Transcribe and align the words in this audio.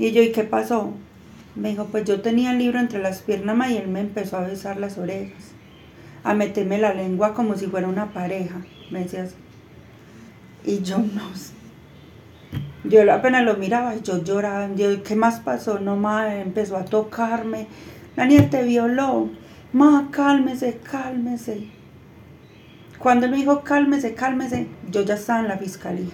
Y 0.00 0.12
yo, 0.12 0.22
¿y 0.22 0.32
qué 0.32 0.44
pasó? 0.44 0.94
Me 1.54 1.68
dijo, 1.68 1.84
pues 1.84 2.06
yo 2.06 2.22
tenía 2.22 2.52
el 2.52 2.58
libro 2.58 2.80
entre 2.80 3.02
las 3.02 3.20
piernas 3.20 3.70
y 3.70 3.76
él 3.76 3.88
me 3.88 4.00
empezó 4.00 4.38
a 4.38 4.46
besar 4.46 4.78
las 4.78 4.96
orejas, 4.96 5.52
a 6.24 6.32
meterme 6.32 6.78
la 6.78 6.94
lengua 6.94 7.34
como 7.34 7.54
si 7.54 7.66
fuera 7.66 7.86
una 7.86 8.14
pareja, 8.14 8.62
me 8.90 9.00
decía 9.00 9.24
así. 9.24 9.34
Y 10.64 10.80
yo 10.80 10.96
no. 10.96 11.28
Yo 12.84 13.12
apenas 13.12 13.44
lo 13.44 13.58
miraba, 13.58 13.94
yo 13.96 14.24
lloraba, 14.24 14.74
yo, 14.74 15.02
¿qué 15.02 15.16
más 15.16 15.40
pasó? 15.40 15.78
No, 15.78 15.96
ma, 15.96 16.34
empezó 16.34 16.78
a 16.78 16.86
tocarme. 16.86 17.66
Daniel 18.16 18.48
te 18.48 18.62
violó. 18.62 19.28
Ma, 19.74 20.08
cálmese, 20.10 20.80
cálmese. 20.82 21.68
Cuando 23.00 23.24
él 23.24 23.32
me 23.32 23.38
dijo 23.38 23.62
cálmese, 23.62 24.12
cálmese, 24.12 24.68
yo 24.90 25.00
ya 25.00 25.14
estaba 25.14 25.40
en 25.40 25.48
la 25.48 25.56
fiscalía. 25.56 26.10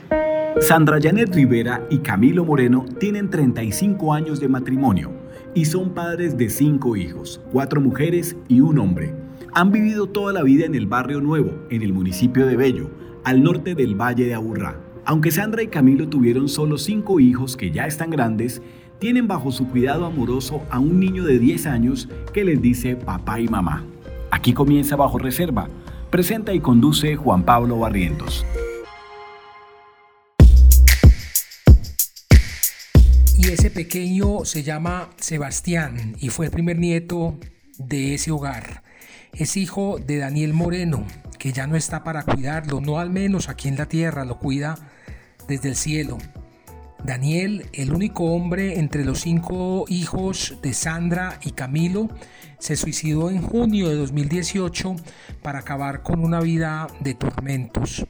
Sandra 0.61 1.01
Janet 1.03 1.35
Rivera 1.35 1.85
y 1.91 1.99
Camilo 1.99 2.45
Moreno 2.45 2.85
tienen 3.01 3.29
35 3.29 4.15
años 4.15 4.39
de 4.39 4.47
matrimonio 4.47 5.11
y 5.53 5.65
son 5.65 5.95
padres 5.95 6.39
de 6.39 6.49
cinco 6.49 6.97
hijos, 6.97 7.41
cuatro 7.51 7.81
mujeres 7.81 8.37
y 8.47 8.61
un 8.61 8.79
hombre. 8.79 9.13
Han 9.53 9.73
vivido 9.73 10.07
toda 10.07 10.33
la 10.33 10.45
vida 10.45 10.65
en 10.65 10.77
el 10.77 10.87
barrio 10.87 11.21
Nuevo, 11.21 11.51
en 11.71 11.83
el 11.83 11.93
municipio 11.93 12.47
de 12.47 12.55
Bello, 12.55 12.89
al 13.25 13.43
norte 13.43 13.75
del 13.75 13.97
Valle 13.97 14.27
de 14.27 14.35
Aburrá. 14.35 14.79
Aunque 15.05 15.33
Sandra 15.33 15.65
y 15.65 15.67
Camilo 15.67 16.09
tuvieron 16.09 16.49
solo 16.49 16.79
cinco 16.79 17.19
hijos 17.19 17.57
que 17.57 17.73
ya 17.73 17.89
están 17.89 18.11
grandes, 18.11 18.63
tienen 19.01 19.27
bajo 19.27 19.51
su 19.51 19.67
cuidado 19.67 20.07
amoroso 20.07 20.63
a 20.71 20.79
un 20.79 21.01
niño 21.01 21.25
de 21.25 21.41
10 21.41 21.67
años 21.67 22.09
que 22.33 22.45
les 22.45 22.63
dice 22.63 22.95
papá 22.95 23.41
y 23.41 23.49
mamá. 23.49 23.85
Aquí 24.31 24.53
comienza 24.53 24.95
Bajo 24.95 25.19
Reserva. 25.19 25.69
Presenta 26.17 26.55
y 26.55 26.61
conduce 26.61 27.15
Juan 27.15 27.45
Pablo 27.45 27.79
Barrientos. 27.79 28.47
Y 33.37 33.49
ese 33.49 33.71
pequeño 33.71 34.47
se 34.47 34.63
llama 34.63 35.11
Sebastián 35.19 36.17
y 36.19 36.31
fue 36.31 36.47
el 36.47 36.53
primer 36.53 36.79
nieto 36.79 37.39
de 37.77 38.15
ese 38.15 38.31
hogar. 38.31 38.83
Es 39.35 39.59
hijo 39.59 39.99
de 39.99 40.17
Daniel 40.17 40.55
Moreno, 40.55 41.05
que 41.39 41.53
ya 41.53 41.67
no 41.67 41.77
está 41.77 42.03
para 42.03 42.23
cuidarlo, 42.23 42.81
no 42.81 42.99
al 42.99 43.11
menos 43.11 43.51
aquí 43.51 43.69
en 43.69 43.77
la 43.77 43.85
tierra, 43.85 44.25
lo 44.25 44.39
cuida 44.39 44.79
desde 45.49 45.69
el 45.69 45.77
cielo. 45.77 46.17
Daniel, 47.05 47.67
el 47.73 47.93
único 47.93 48.25
hombre 48.25 48.79
entre 48.79 49.05
los 49.05 49.21
cinco 49.21 49.85
hijos 49.89 50.57
de 50.63 50.73
Sandra 50.73 51.39
y 51.43 51.53
Camilo, 51.53 52.09
se 52.59 52.77
suicidó 52.77 53.31
en 53.31 53.43
junio 53.43 53.89
de 53.89 53.97
2018 53.97 54.97
para 55.43 55.61
acabar 55.61 56.03
con 56.03 56.25
una 56.25 56.41
vida 56.41 56.89
de 57.01 57.15
tormentos. 57.15 58.07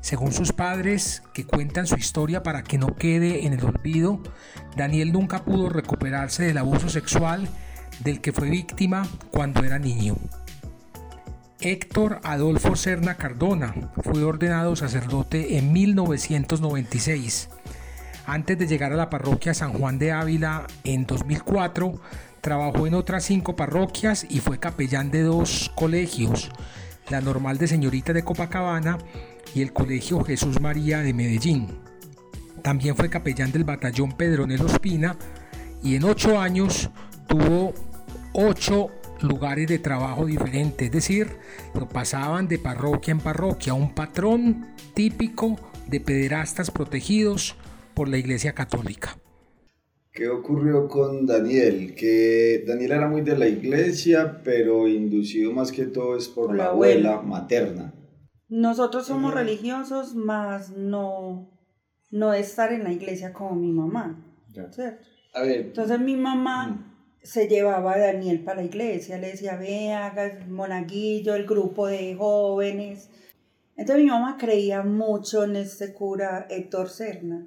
Según 0.00 0.32
sus 0.32 0.52
padres, 0.52 1.22
que 1.32 1.44
cuentan 1.44 1.86
su 1.86 1.96
historia 1.96 2.42
para 2.42 2.62
que 2.62 2.78
no 2.78 2.94
quede 2.94 3.46
en 3.46 3.54
el 3.54 3.64
olvido, 3.64 4.22
Daniel 4.76 5.12
nunca 5.12 5.44
pudo 5.44 5.68
recuperarse 5.68 6.44
del 6.44 6.58
abuso 6.58 6.88
sexual 6.88 7.48
del 8.04 8.20
que 8.20 8.32
fue 8.32 8.50
víctima 8.50 9.06
cuando 9.30 9.64
era 9.64 9.78
niño. 9.78 10.16
Héctor 11.60 12.20
Adolfo 12.22 12.76
Serna 12.76 13.16
Cardona 13.16 13.74
fue 14.02 14.22
ordenado 14.22 14.76
sacerdote 14.76 15.56
en 15.56 15.72
1996. 15.72 17.48
Antes 18.26 18.58
de 18.58 18.66
llegar 18.66 18.92
a 18.92 18.96
la 18.96 19.08
parroquia 19.08 19.54
San 19.54 19.72
Juan 19.72 20.00
de 20.00 20.10
Ávila 20.10 20.66
en 20.82 21.06
2004, 21.06 21.94
trabajó 22.40 22.88
en 22.88 22.94
otras 22.94 23.24
cinco 23.24 23.54
parroquias 23.54 24.26
y 24.28 24.40
fue 24.40 24.58
capellán 24.58 25.12
de 25.12 25.22
dos 25.22 25.70
colegios, 25.76 26.50
la 27.08 27.20
Normal 27.20 27.56
de 27.58 27.68
Señorita 27.68 28.12
de 28.12 28.24
Copacabana 28.24 28.98
y 29.54 29.62
el 29.62 29.72
Colegio 29.72 30.24
Jesús 30.24 30.60
María 30.60 31.02
de 31.02 31.14
Medellín. 31.14 31.68
También 32.62 32.96
fue 32.96 33.08
capellán 33.08 33.52
del 33.52 33.62
batallón 33.62 34.10
Pedronelo 34.10 34.66
Espina 34.66 35.14
y 35.84 35.94
en 35.94 36.02
ocho 36.02 36.40
años 36.40 36.90
tuvo 37.28 37.74
ocho 38.32 38.90
lugares 39.20 39.68
de 39.68 39.78
trabajo 39.78 40.26
diferentes, 40.26 40.86
es 40.86 40.92
decir, 40.92 41.38
lo 41.74 41.88
pasaban 41.88 42.48
de 42.48 42.58
parroquia 42.58 43.12
en 43.12 43.20
parroquia, 43.20 43.72
un 43.72 43.94
patrón 43.94 44.66
típico 44.94 45.56
de 45.86 46.00
pederastas 46.00 46.72
protegidos 46.72 47.54
por 47.96 48.10
la 48.10 48.18
Iglesia 48.18 48.52
Católica. 48.52 49.18
¿Qué 50.12 50.28
ocurrió 50.28 50.86
con 50.86 51.24
Daniel? 51.24 51.94
Que 51.94 52.62
Daniel 52.66 52.92
era 52.92 53.08
muy 53.08 53.22
de 53.22 53.38
la 53.38 53.48
iglesia, 53.48 54.42
pero 54.44 54.86
inducido 54.86 55.50
más 55.52 55.72
que 55.72 55.86
todo 55.86 56.16
es 56.16 56.28
por, 56.28 56.54
la, 56.54 56.66
abuela, 56.66 57.22
materna. 57.22 57.94
Nosotros 58.48 59.06
somos 59.06 59.32
religiosos, 59.32 60.14
más 60.14 60.76
no, 60.76 61.50
no 62.10 62.34
estar 62.34 62.70
en 62.72 62.84
la 62.84 62.92
iglesia 62.92 63.32
como 63.32 63.56
mi 63.56 63.72
mamá. 63.72 64.22
A 65.32 65.42
ver. 65.42 65.60
Entonces 65.60 65.98
mi 65.98 66.16
mamá 66.16 66.94
se 67.22 67.48
llevaba 67.48 67.94
a 67.94 67.98
Daniel 67.98 68.44
para 68.44 68.60
la 68.60 68.66
iglesia, 68.66 69.18
le 69.18 69.28
decía, 69.28 69.56
ve, 69.56 69.92
haga 69.92 70.44
monaguillo, 70.48 71.34
el 71.34 71.46
grupo 71.46 71.86
de 71.86 72.14
jóvenes. 72.14 73.08
Entonces 73.74 74.04
mi 74.04 74.10
mamá 74.10 74.36
creía 74.38 74.82
mucho 74.82 75.44
en 75.44 75.56
este 75.56 75.94
cura 75.94 76.46
Héctor 76.50 76.90
Serna. 76.90 77.46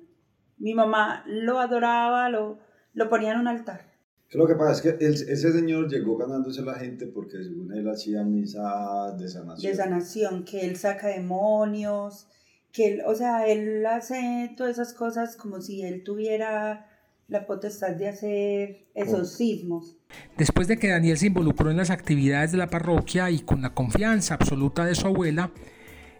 Mi 0.60 0.74
mamá 0.74 1.24
lo 1.26 1.60
adoraba, 1.60 2.30
lo, 2.30 2.60
lo 2.94 3.10
ponía 3.10 3.32
en 3.32 3.40
un 3.40 3.48
altar. 3.48 3.90
Lo 4.32 4.46
que 4.46 4.54
pasa 4.54 4.74
es 4.74 4.82
que 4.82 5.06
ese 5.06 5.52
señor 5.52 5.90
llegó 5.90 6.16
ganándose 6.18 6.62
a 6.62 6.66
la 6.66 6.76
gente 6.76 7.08
porque 7.08 7.44
según 7.44 7.74
él 7.74 7.90
hacía 7.90 8.24
misa 8.24 9.16
de 9.18 9.28
sanación. 9.28 9.72
De 9.72 9.76
sanación, 9.76 10.44
que 10.44 10.66
él 10.66 10.78
saca 10.78 11.08
demonios, 11.08 12.28
que 12.72 12.88
él, 12.88 13.02
o 13.08 13.16
sea, 13.16 13.48
él 13.48 13.84
hace 13.88 14.54
todas 14.56 14.74
esas 14.74 14.94
cosas 14.94 15.36
como 15.36 15.62
si 15.62 15.82
él 15.82 16.04
tuviera 16.04 16.86
la 17.28 17.48
potestad 17.48 17.96
de 17.96 18.08
hacer 18.08 18.88
esos 18.94 19.34
sismos. 19.34 19.98
Después 20.38 20.68
de 20.68 20.78
que 20.78 20.90
Daniel 20.90 21.18
se 21.18 21.28
involucró 21.28 21.72
en 21.72 21.78
las 21.78 21.90
actividades 21.90 22.52
de 22.52 22.58
la 22.58 22.68
parroquia 22.68 23.32
y 23.32 23.40
con 23.40 23.62
la 23.62 23.74
confianza 23.74 24.36
absoluta 24.36 24.86
de 24.86 24.96
su 24.96 25.08
abuela, 25.08 25.52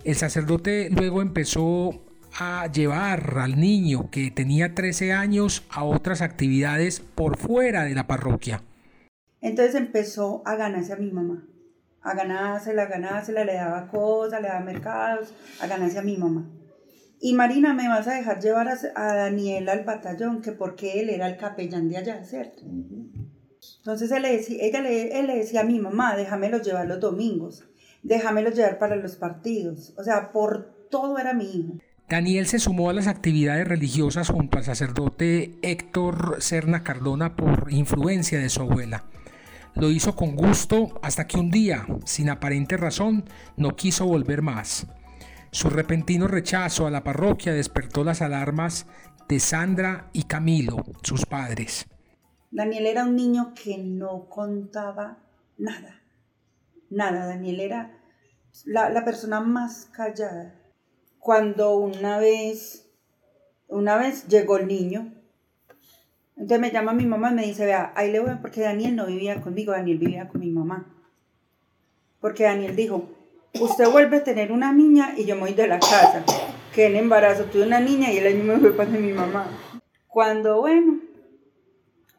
el 0.04 0.16
sacerdote 0.16 0.90
luego 0.90 1.22
empezó 1.22 2.06
a 2.38 2.72
llevar 2.72 3.38
al 3.38 3.60
niño 3.60 4.10
que 4.12 4.32
tenía 4.32 4.76
13 4.76 5.14
años 5.14 5.66
a 5.70 5.84
otras 5.84 6.22
actividades 6.22 7.00
por 7.00 7.38
fuera 7.38 7.84
de 7.84 7.96
la 7.96 8.08
parroquia. 8.08 8.64
Entonces 9.42 9.76
empezó 9.76 10.42
a 10.46 10.56
ganarse 10.56 10.94
a 10.94 10.98
mi 10.98 11.12
mamá, 11.12 11.48
a 12.02 12.14
ganársela, 12.14 12.84
a 12.84 12.88
ganársela, 12.88 13.46
le 13.46 13.54
daba 13.54 13.88
cosas, 13.88 14.42
le 14.42 14.48
daba 14.48 14.60
mercados, 14.60 15.34
a 15.62 15.68
ganarse 15.68 16.00
a 16.00 16.04
mi 16.04 16.18
mamá. 16.18 16.50
Y 17.22 17.34
Marina, 17.34 17.74
me 17.74 17.88
vas 17.90 18.08
a 18.08 18.14
dejar 18.14 18.40
llevar 18.40 18.68
a, 18.68 19.16
Daniel 19.16 19.68
al 19.68 19.84
batallón, 19.84 20.42
que 20.42 20.54
porque 20.54 21.02
él 21.02 21.10
era 21.10 21.28
el 21.28 21.38
capellán 21.38 21.90
de 21.90 21.98
allá, 21.98 22.24
¿cierto? 22.24 22.64
Entonces 23.80 24.12
él 24.12 24.22
le, 24.22 24.38
decía, 24.38 24.58
ella 24.62 24.82
le, 24.82 25.20
él 25.20 25.28
le 25.28 25.36
decía 25.36 25.62
a 25.62 25.66
mi 25.66 25.80
mamá, 25.80 26.16
déjamelo 26.16 26.62
llevar 26.62 26.88
los 26.88 27.00
domingos, 27.02 27.66
déjamelo 28.04 28.52
llevar 28.52 28.80
para 28.80 28.96
los 28.96 29.18
partidos. 29.18 29.94
O 29.98 30.04
sea, 30.04 30.32
por 30.32 30.88
todo 30.90 31.18
era 31.18 31.34
mi 31.34 31.46
hijo. 31.46 31.74
Daniel 32.10 32.48
se 32.48 32.58
sumó 32.58 32.90
a 32.90 32.94
las 32.94 33.08
actividades 33.08 33.68
religiosas 33.68 34.30
junto 34.30 34.58
al 34.58 34.64
sacerdote 34.64 35.60
Héctor 35.62 36.38
Serna 36.40 36.84
Cardona 36.84 37.36
por 37.36 37.72
influencia 37.72 38.40
de 38.40 38.50
su 38.50 38.62
abuela. 38.62 39.04
Lo 39.76 39.92
hizo 39.92 40.16
con 40.16 40.36
gusto 40.36 41.00
hasta 41.04 41.28
que 41.28 41.38
un 41.38 41.52
día, 41.52 41.86
sin 42.06 42.30
aparente 42.30 42.78
razón, 42.78 43.26
no 43.58 43.76
quiso 43.76 44.08
volver 44.08 44.42
más. 44.42 44.88
Su 45.52 45.70
repentino 45.70 46.28
rechazo 46.28 46.88
a 46.88 46.92
la 46.92 47.04
parroquia 47.04 47.54
despertó 47.54 48.04
las 48.04 48.22
alarmas 48.24 48.88
de 49.28 49.40
Sandra 49.40 50.10
y 50.12 50.24
Camilo, 50.24 50.84
sus 51.04 51.26
padres. 51.28 51.88
Daniel 52.52 52.88
era 52.88 53.04
un 53.04 53.16
niño 53.16 53.54
que 53.54 53.78
no 53.78 54.28
contaba 54.28 55.20
nada. 55.58 56.02
Nada, 56.90 57.28
Daniel 57.28 57.60
era 57.60 58.00
la, 58.66 59.06
persona 59.06 59.42
más 59.42 59.86
callada. 59.92 60.56
Cuando 61.30 61.78
una 61.78 62.18
vez, 62.18 62.90
una 63.68 63.98
vez 63.98 64.28
llegó 64.30 64.58
el 64.58 64.66
niño, 64.66 65.14
entonces 66.36 66.60
me 66.60 66.72
llama 66.72 66.92
mi 66.92 67.06
mamá 67.06 67.30
y 67.30 67.36
me 67.36 67.46
dice, 67.46 67.68
vea, 67.68 67.94
ahí 67.96 68.12
le 68.12 68.20
voy, 68.20 68.32
porque 68.42 68.62
Daniel 68.62 68.96
no 68.96 69.06
vivía 69.06 69.40
conmigo, 69.40 69.72
Daniel 69.72 70.00
vivía 70.00 70.28
con 70.28 70.42
mi 70.42 70.50
mamá. 70.50 70.92
Porque 72.20 72.46
Daniel 72.46 72.76
dijo, 72.76 73.12
usted 73.62 73.92
vuelve 73.92 74.18
a 74.18 74.24
tener 74.24 74.52
una 74.52 74.74
niña 74.74 75.14
y 75.16 75.26
yo 75.26 75.36
me 75.36 75.42
voy 75.42 75.54
de 75.54 75.68
la 75.68 75.80
casa. 75.80 76.26
Que 76.74 76.88
en 76.88 76.96
embarazo 76.96 77.44
tuve 77.44 77.62
una 77.62 77.80
niña 77.80 78.12
y 78.12 78.18
el 78.18 78.26
año 78.26 78.44
me 78.46 78.58
fue 78.58 78.76
para 78.76 78.90
mi 78.90 79.14
mamá. 79.14 79.52
Cuando, 80.08 80.62
bueno, 80.62 81.00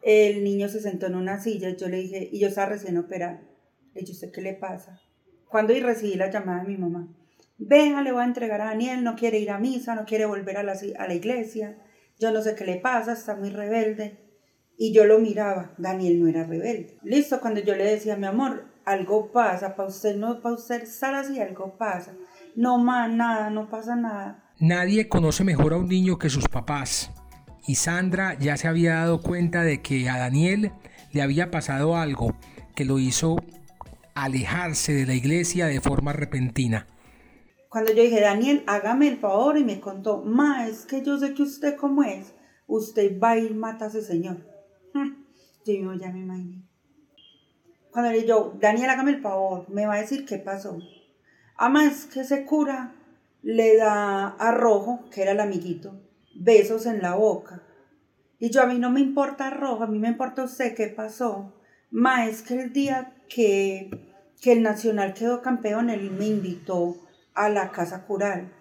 el 0.03 0.41
niño 0.41 0.69
se 0.69 0.79
sentó 0.79 1.07
en 1.07 1.15
una 1.15 1.37
silla, 1.41 1.75
yo 1.75 1.89
le 1.89 1.97
dije, 1.97 2.29
y 2.31 2.39
yo 2.39 2.47
estaba 2.47 2.69
recién 2.69 2.97
operada. 2.97 3.41
Le 3.93 3.99
dije, 3.99 4.13
¿usted 4.13 4.31
qué 4.31 4.41
le 4.41 4.53
pasa? 4.53 5.01
Cuando 5.49 5.73
y 5.73 5.81
recibí 5.81 6.13
la 6.13 6.31
llamada 6.31 6.63
de 6.63 6.69
mi 6.69 6.77
mamá. 6.77 7.09
Venga, 7.63 8.01
le 8.01 8.11
voy 8.11 8.21
a 8.23 8.25
entregar 8.25 8.59
a 8.59 8.65
Daniel, 8.65 9.03
no 9.03 9.15
quiere 9.15 9.37
ir 9.37 9.51
a 9.51 9.59
misa, 9.59 9.93
no 9.93 10.05
quiere 10.05 10.25
volver 10.25 10.57
a 10.57 10.63
la, 10.63 10.73
a 10.97 11.07
la 11.07 11.13
iglesia. 11.13 11.77
Yo 12.19 12.31
no 12.31 12.41
sé 12.41 12.55
qué 12.55 12.65
le 12.65 12.77
pasa, 12.77 13.13
está 13.13 13.35
muy 13.35 13.49
rebelde. 13.51 14.17
Y 14.77 14.93
yo 14.93 15.05
lo 15.05 15.19
miraba, 15.19 15.75
Daniel 15.77 16.19
no 16.19 16.27
era 16.27 16.43
rebelde. 16.43 16.97
Listo, 17.03 17.39
cuando 17.39 17.59
yo 17.61 17.75
le 17.75 17.83
decía, 17.83 18.17
mi 18.17 18.25
amor, 18.25 18.65
algo 18.83 19.31
pasa, 19.31 19.75
para 19.75 19.89
usted 19.89 20.15
no, 20.15 20.41
para 20.41 20.55
usted 20.55 20.81
estar 20.81 21.13
así, 21.13 21.39
algo 21.39 21.77
pasa. 21.77 22.13
No 22.55 22.79
más 22.79 23.11
nada, 23.11 23.51
no 23.51 23.69
pasa 23.69 23.95
nada. 23.95 24.43
Nadie 24.59 25.07
conoce 25.07 25.43
mejor 25.43 25.73
a 25.73 25.77
un 25.77 25.87
niño 25.87 26.17
que 26.17 26.29
sus 26.29 26.47
papás. 26.47 27.11
y 27.67 27.75
Sandra 27.75 28.37
ya 28.39 28.57
se 28.57 28.67
había 28.67 28.95
dado 28.95 29.21
cuenta 29.21 29.61
de 29.61 29.83
que 29.83 30.09
a 30.09 30.17
Daniel 30.17 30.71
le 31.11 31.21
había 31.21 31.51
pasado 31.51 31.95
algo 31.95 32.35
que 32.75 32.85
lo 32.85 32.97
hizo 32.97 33.35
alejarse 34.15 34.93
de 34.93 35.05
la 35.05 35.13
iglesia 35.13 35.67
de 35.67 35.79
forma 35.79 36.11
repentina. 36.11 36.87
Cuando 37.71 37.93
yo 37.93 38.03
dije, 38.03 38.19
Daniel, 38.19 38.65
hágame 38.67 39.07
el 39.07 39.17
favor 39.17 39.57
y 39.57 39.63
me 39.63 39.79
contó, 39.79 40.23
ma, 40.23 40.67
es 40.67 40.85
que 40.85 41.01
yo 41.03 41.17
sé 41.17 41.33
que 41.33 41.43
usted 41.43 41.77
cómo 41.77 42.03
es, 42.03 42.33
usted 42.67 43.17
va 43.17 43.37
y 43.37 43.49
mata 43.53 43.85
a 43.85 43.87
ese 43.87 44.01
señor. 44.01 44.45
Yo 45.65 45.93
ya 45.93 46.11
me 46.11 46.19
imaginé. 46.19 46.67
Cuando 47.89 48.11
le 48.11 48.23
digo, 48.23 48.57
Daniel, 48.59 48.89
hágame 48.89 49.11
el 49.11 49.21
favor, 49.21 49.69
me 49.69 49.85
va 49.85 49.93
a 49.93 50.01
decir 50.01 50.25
qué 50.25 50.37
pasó. 50.37 50.79
Ama, 51.55 51.85
es 51.85 52.07
que 52.07 52.19
ese 52.19 52.43
cura 52.43 52.93
le 53.41 53.77
da 53.77 54.27
a 54.27 54.51
Rojo, 54.51 55.05
que 55.09 55.21
era 55.21 55.31
el 55.31 55.39
amiguito, 55.39 55.97
besos 56.35 56.85
en 56.85 57.01
la 57.01 57.15
boca. 57.15 57.63
Y 58.37 58.49
yo 58.49 58.63
a 58.63 58.65
mí 58.65 58.79
no 58.79 58.89
me 58.89 58.99
importa 58.99 59.49
Rojo, 59.49 59.83
a 59.83 59.87
mí 59.87 59.97
me 59.97 60.09
importa 60.09 60.43
usted 60.43 60.75
qué 60.75 60.87
pasó. 60.87 61.53
Ma, 61.89 62.27
es 62.27 62.41
que 62.41 62.61
el 62.61 62.73
día 62.73 63.15
que, 63.29 63.89
que 64.41 64.51
el 64.51 64.61
Nacional 64.61 65.13
quedó 65.13 65.41
campeón, 65.41 65.89
él 65.89 66.11
me 66.11 66.27
invitó 66.27 66.97
a 67.33 67.49
la 67.49 67.71
casa 67.71 68.05
cural. 68.05 68.51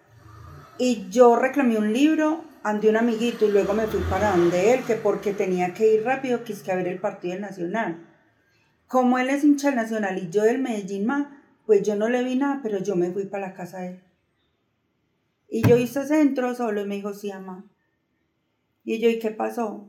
Y 0.78 1.08
yo 1.10 1.36
reclamé 1.36 1.78
un 1.78 1.92
libro 1.92 2.44
ante 2.62 2.88
un 2.88 2.96
amiguito 2.96 3.46
y 3.46 3.52
luego 3.52 3.74
me 3.74 3.86
fui 3.86 4.00
para 4.10 4.32
donde 4.32 4.74
él, 4.74 4.84
que 4.84 4.94
porque 4.94 5.32
tenía 5.32 5.74
que 5.74 5.94
ir 5.94 6.04
rápido, 6.04 6.44
quise 6.44 6.74
ver 6.74 6.88
el 6.88 6.98
partido 6.98 7.34
del 7.34 7.42
Nacional. 7.42 8.06
Como 8.86 9.18
él 9.18 9.30
es 9.30 9.44
hincha 9.44 9.68
del 9.68 9.76
Nacional 9.76 10.18
y 10.18 10.30
yo 10.30 10.42
del 10.42 10.58
Medellín, 10.58 11.06
ma, 11.06 11.42
pues 11.66 11.82
yo 11.82 11.96
no 11.96 12.08
le 12.08 12.24
vi 12.24 12.36
nada, 12.36 12.60
pero 12.62 12.78
yo 12.78 12.96
me 12.96 13.10
fui 13.10 13.26
para 13.26 13.48
la 13.48 13.54
casa 13.54 13.80
de 13.80 13.88
él. 13.88 14.02
Y 15.48 15.66
yo 15.68 15.76
hice 15.76 16.06
centro 16.06 16.54
solo 16.54 16.82
y 16.82 16.86
me 16.86 16.96
dijo, 16.96 17.12
sí, 17.12 17.30
ama. 17.30 17.64
Y 18.84 18.98
yo, 19.00 19.08
¿y 19.08 19.18
qué 19.18 19.30
pasó? 19.30 19.88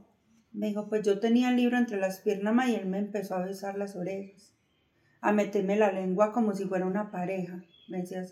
Me 0.52 0.68
dijo, 0.68 0.90
pues 0.90 1.06
yo 1.06 1.20
tenía 1.20 1.50
el 1.50 1.56
libro 1.56 1.78
entre 1.78 2.00
las 2.00 2.20
piernas 2.20 2.54
ma, 2.54 2.70
y 2.70 2.76
él 2.76 2.88
me 2.88 3.00
empezó 3.00 3.36
a 3.36 3.46
besar 3.46 3.78
las 3.78 3.96
orejas, 3.96 4.54
a 5.22 5.32
meterme 5.32 5.78
la 5.78 5.92
lengua 5.92 6.34
como 6.34 6.54
si 6.54 6.66
fuera 6.66 6.86
una 6.86 7.12
pareja. 7.12 7.64
Me 7.88 8.00
decía 8.00 8.26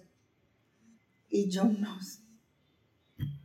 Y 1.30 1.50
yo 1.50 1.66
no 1.66 2.02
sé 2.02 2.20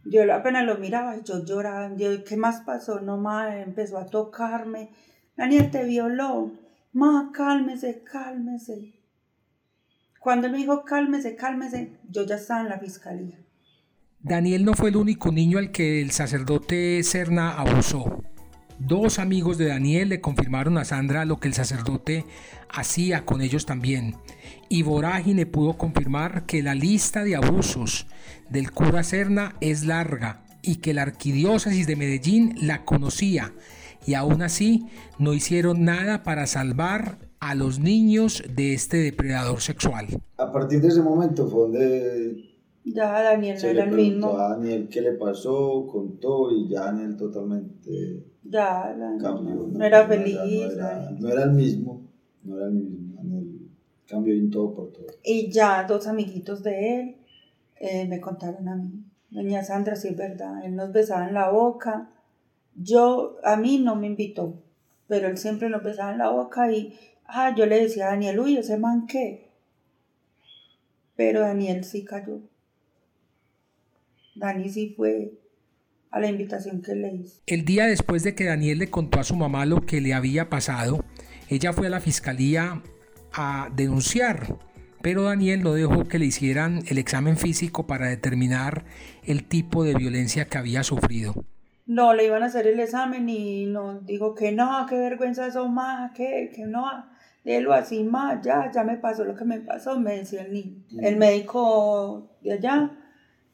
yo 0.05 0.33
apenas 0.33 0.65
lo 0.65 0.79
miraba 0.79 1.17
y 1.17 1.23
yo 1.25 1.45
lloraba. 1.45 1.95
Yo, 1.97 2.25
¿qué 2.25 2.37
más 2.37 2.61
pasó? 2.61 3.01
No, 3.01 3.17
más 3.17 3.55
empezó 3.57 3.99
a 3.99 4.07
tocarme. 4.07 4.91
Daniel 5.37 5.71
te 5.71 5.85
violó. 5.85 6.53
Ma, 6.93 7.31
cálmese, 7.33 8.03
cálmese. 8.05 8.95
Cuando 10.21 10.49
me 10.49 10.59
dijo 10.59 10.85
cálmese, 10.85 11.37
cálmese, 11.37 11.99
yo 12.09 12.25
ya 12.25 12.37
estaba 12.37 12.61
en 12.61 12.69
la 12.69 12.79
fiscalía. 12.79 13.39
Daniel 14.21 14.65
no 14.65 14.73
fue 14.75 14.89
el 14.89 14.97
único 14.97 15.31
niño 15.33 15.59
al 15.59 15.71
que 15.71 16.01
el 16.01 16.13
sacerdote 16.13 17.03
Serna 17.03 17.59
abusó. 17.59 18.24
Dos 18.87 19.19
amigos 19.19 19.57
de 19.57 19.69
Daniel 19.69 20.11
le 20.11 20.21
confirmaron 20.21 20.77
a 20.77 20.85
Sandra 20.85 21.25
lo 21.25 21.39
que 21.39 21.49
el 21.49 21.55
sacerdote 21.55 22.27
hacía 22.69 23.25
con 23.25 23.41
ellos 23.41 23.65
también. 23.65 24.17
Y 24.69 24.83
Vorágine 24.83 25.47
pudo 25.47 25.79
confirmar 25.79 26.45
que 26.45 26.63
la 26.63 26.75
lista 26.75 27.25
de 27.25 27.35
abusos 27.35 28.07
del 28.51 28.73
cura 28.73 29.03
Serna 29.03 29.57
es 29.63 29.87
larga 29.87 30.45
y 30.61 30.77
que 30.77 30.93
la 30.93 31.01
arquidiócesis 31.01 31.87
de 31.87 31.97
Medellín 31.97 32.57
la 32.61 32.85
conocía 32.85 33.55
y 34.07 34.13
aún 34.13 34.43
así 34.43 34.87
no 35.19 35.33
hicieron 35.33 35.85
nada 35.85 36.23
para 36.23 36.47
salvar 36.47 37.17
a 37.41 37.55
los 37.55 37.79
niños 37.79 38.43
de 38.55 38.75
este 38.75 38.99
depredador 38.99 39.63
sexual. 39.63 40.09
A 40.37 40.53
partir 40.53 40.83
de 40.83 40.89
ese 40.89 41.01
momento 41.01 41.49
fue 41.49 41.63
donde 41.63 42.54
ya 42.85 43.23
Daniel 43.23 43.59
no 43.61 43.69
era 43.69 43.85
el 43.85 43.91
mismo. 43.91 44.37
A 44.37 44.51
Daniel 44.51 44.89
qué 44.91 45.01
le 45.01 45.13
pasó, 45.13 45.87
contó 45.87 46.51
y 46.51 46.69
ya 46.69 46.87
Daniel 46.87 47.17
totalmente 47.17 48.25
ya, 48.45 48.95
cambió. 49.21 49.69
No, 49.73 49.85
era 49.85 50.07
feliz. 50.07 50.37
No 51.19 51.29
era, 51.31 51.45
el 51.45 51.53
mismo, 51.53 52.03
no 52.43 52.57
era 52.57 52.67
el 52.67 52.73
mismo. 52.73 53.15
Daniel 53.17 53.71
cambió 54.07 54.35
en 54.35 54.51
todo 54.51 54.75
por 54.75 54.93
todo. 54.93 55.07
Y 55.25 55.51
ya 55.51 55.85
dos 55.85 56.07
amiguitos 56.07 56.63
de 56.63 57.01
él 57.01 57.17
eh, 57.81 58.07
me 58.07 58.21
contaron 58.21 58.69
a 58.69 58.77
mí. 58.77 59.05
Doña 59.31 59.65
Sandra, 59.65 59.97
sí 59.97 60.09
es 60.09 60.17
verdad, 60.17 60.65
él 60.65 60.77
nos 60.77 60.93
besaba 60.93 61.27
en 61.27 61.35
la 61.35 61.51
boca. 61.51 62.11
Yo, 62.77 63.37
a 63.43 63.57
mí 63.57 63.79
no 63.79 63.97
me 63.97 64.07
invitó, 64.07 64.63
pero 65.09 65.29
él 65.29 65.39
siempre 65.39 65.69
nos 65.69 65.83
besaba 65.83 66.13
en 66.13 66.19
la 66.19 66.31
boca 66.31 66.71
y, 66.71 66.95
ah, 67.27 67.55
yo 67.57 67.67
le 67.67 67.81
decía 67.81 68.07
a 68.07 68.11
Daniel, 68.11 68.39
uy, 68.39 68.57
ese 68.57 68.77
man 68.77 69.07
qué. 69.07 69.51
Pero 71.17 71.41
Daniel 71.41 71.85
sí 71.85 72.05
cayó. 72.05 72.41
Dani 74.35 74.69
sí 74.69 74.95
fue 74.97 75.33
a 76.11 76.21
la 76.21 76.29
invitación 76.29 76.81
que 76.81 76.95
le 76.95 77.13
hice. 77.13 77.41
El 77.47 77.65
día 77.65 77.87
después 77.87 78.23
de 78.23 78.35
que 78.35 78.45
Daniel 78.45 78.79
le 78.79 78.91
contó 78.91 79.21
a 79.21 79.25
su 79.25 79.35
mamá 79.35 79.67
lo 79.67 79.81
que 79.81 80.01
le 80.01 80.15
había 80.15 80.49
pasado, 80.49 81.05
ella 81.49 81.73
fue 81.73 81.89
a 81.89 81.91
la 81.91 82.01
fiscalía 82.01 82.83
a 83.33 83.69
denunciar, 83.75 84.57
pero 85.03 85.25
Daniel 85.25 85.63
no 85.63 85.73
dejó 85.73 86.05
que 86.05 86.19
le 86.19 86.27
hicieran 86.27 86.83
el 86.89 86.99
examen 86.99 87.37
físico 87.37 87.87
para 87.87 88.09
determinar 88.09 88.85
el 89.25 89.45
tipo 89.45 89.85
de 89.85 89.95
violencia 89.95 90.47
que 90.47 90.59
había 90.59 90.85
sufrido. 90.85 91.35
No, 91.87 92.15
le 92.15 92.27
iban 92.27 92.43
a 92.43 92.47
hacer 92.47 92.67
el 92.67 92.81
examen 92.81 93.29
y 93.29 93.67
no, 93.67 94.01
dijo 94.01 94.35
que 94.35 94.53
no, 94.53 94.87
qué 94.89 94.97
vergüenza 94.97 95.47
eso 95.47 95.69
más, 95.69 96.13
que, 96.13 96.51
que 96.55 96.65
no, 96.65 96.87
délo 97.45 97.75
así 97.75 98.05
más, 98.05 98.41
ya, 98.43 98.71
ya 98.73 98.85
me 98.85 98.97
pasó 98.97 99.25
lo 99.25 99.35
que 99.35 99.45
me 99.45 99.61
pasó, 99.61 99.99
me 99.99 100.19
decía 100.19 100.43
el 100.43 100.53
niño. 100.53 100.85
El 101.03 101.17
médico 101.17 102.39
de 102.41 102.53
allá 102.55 103.04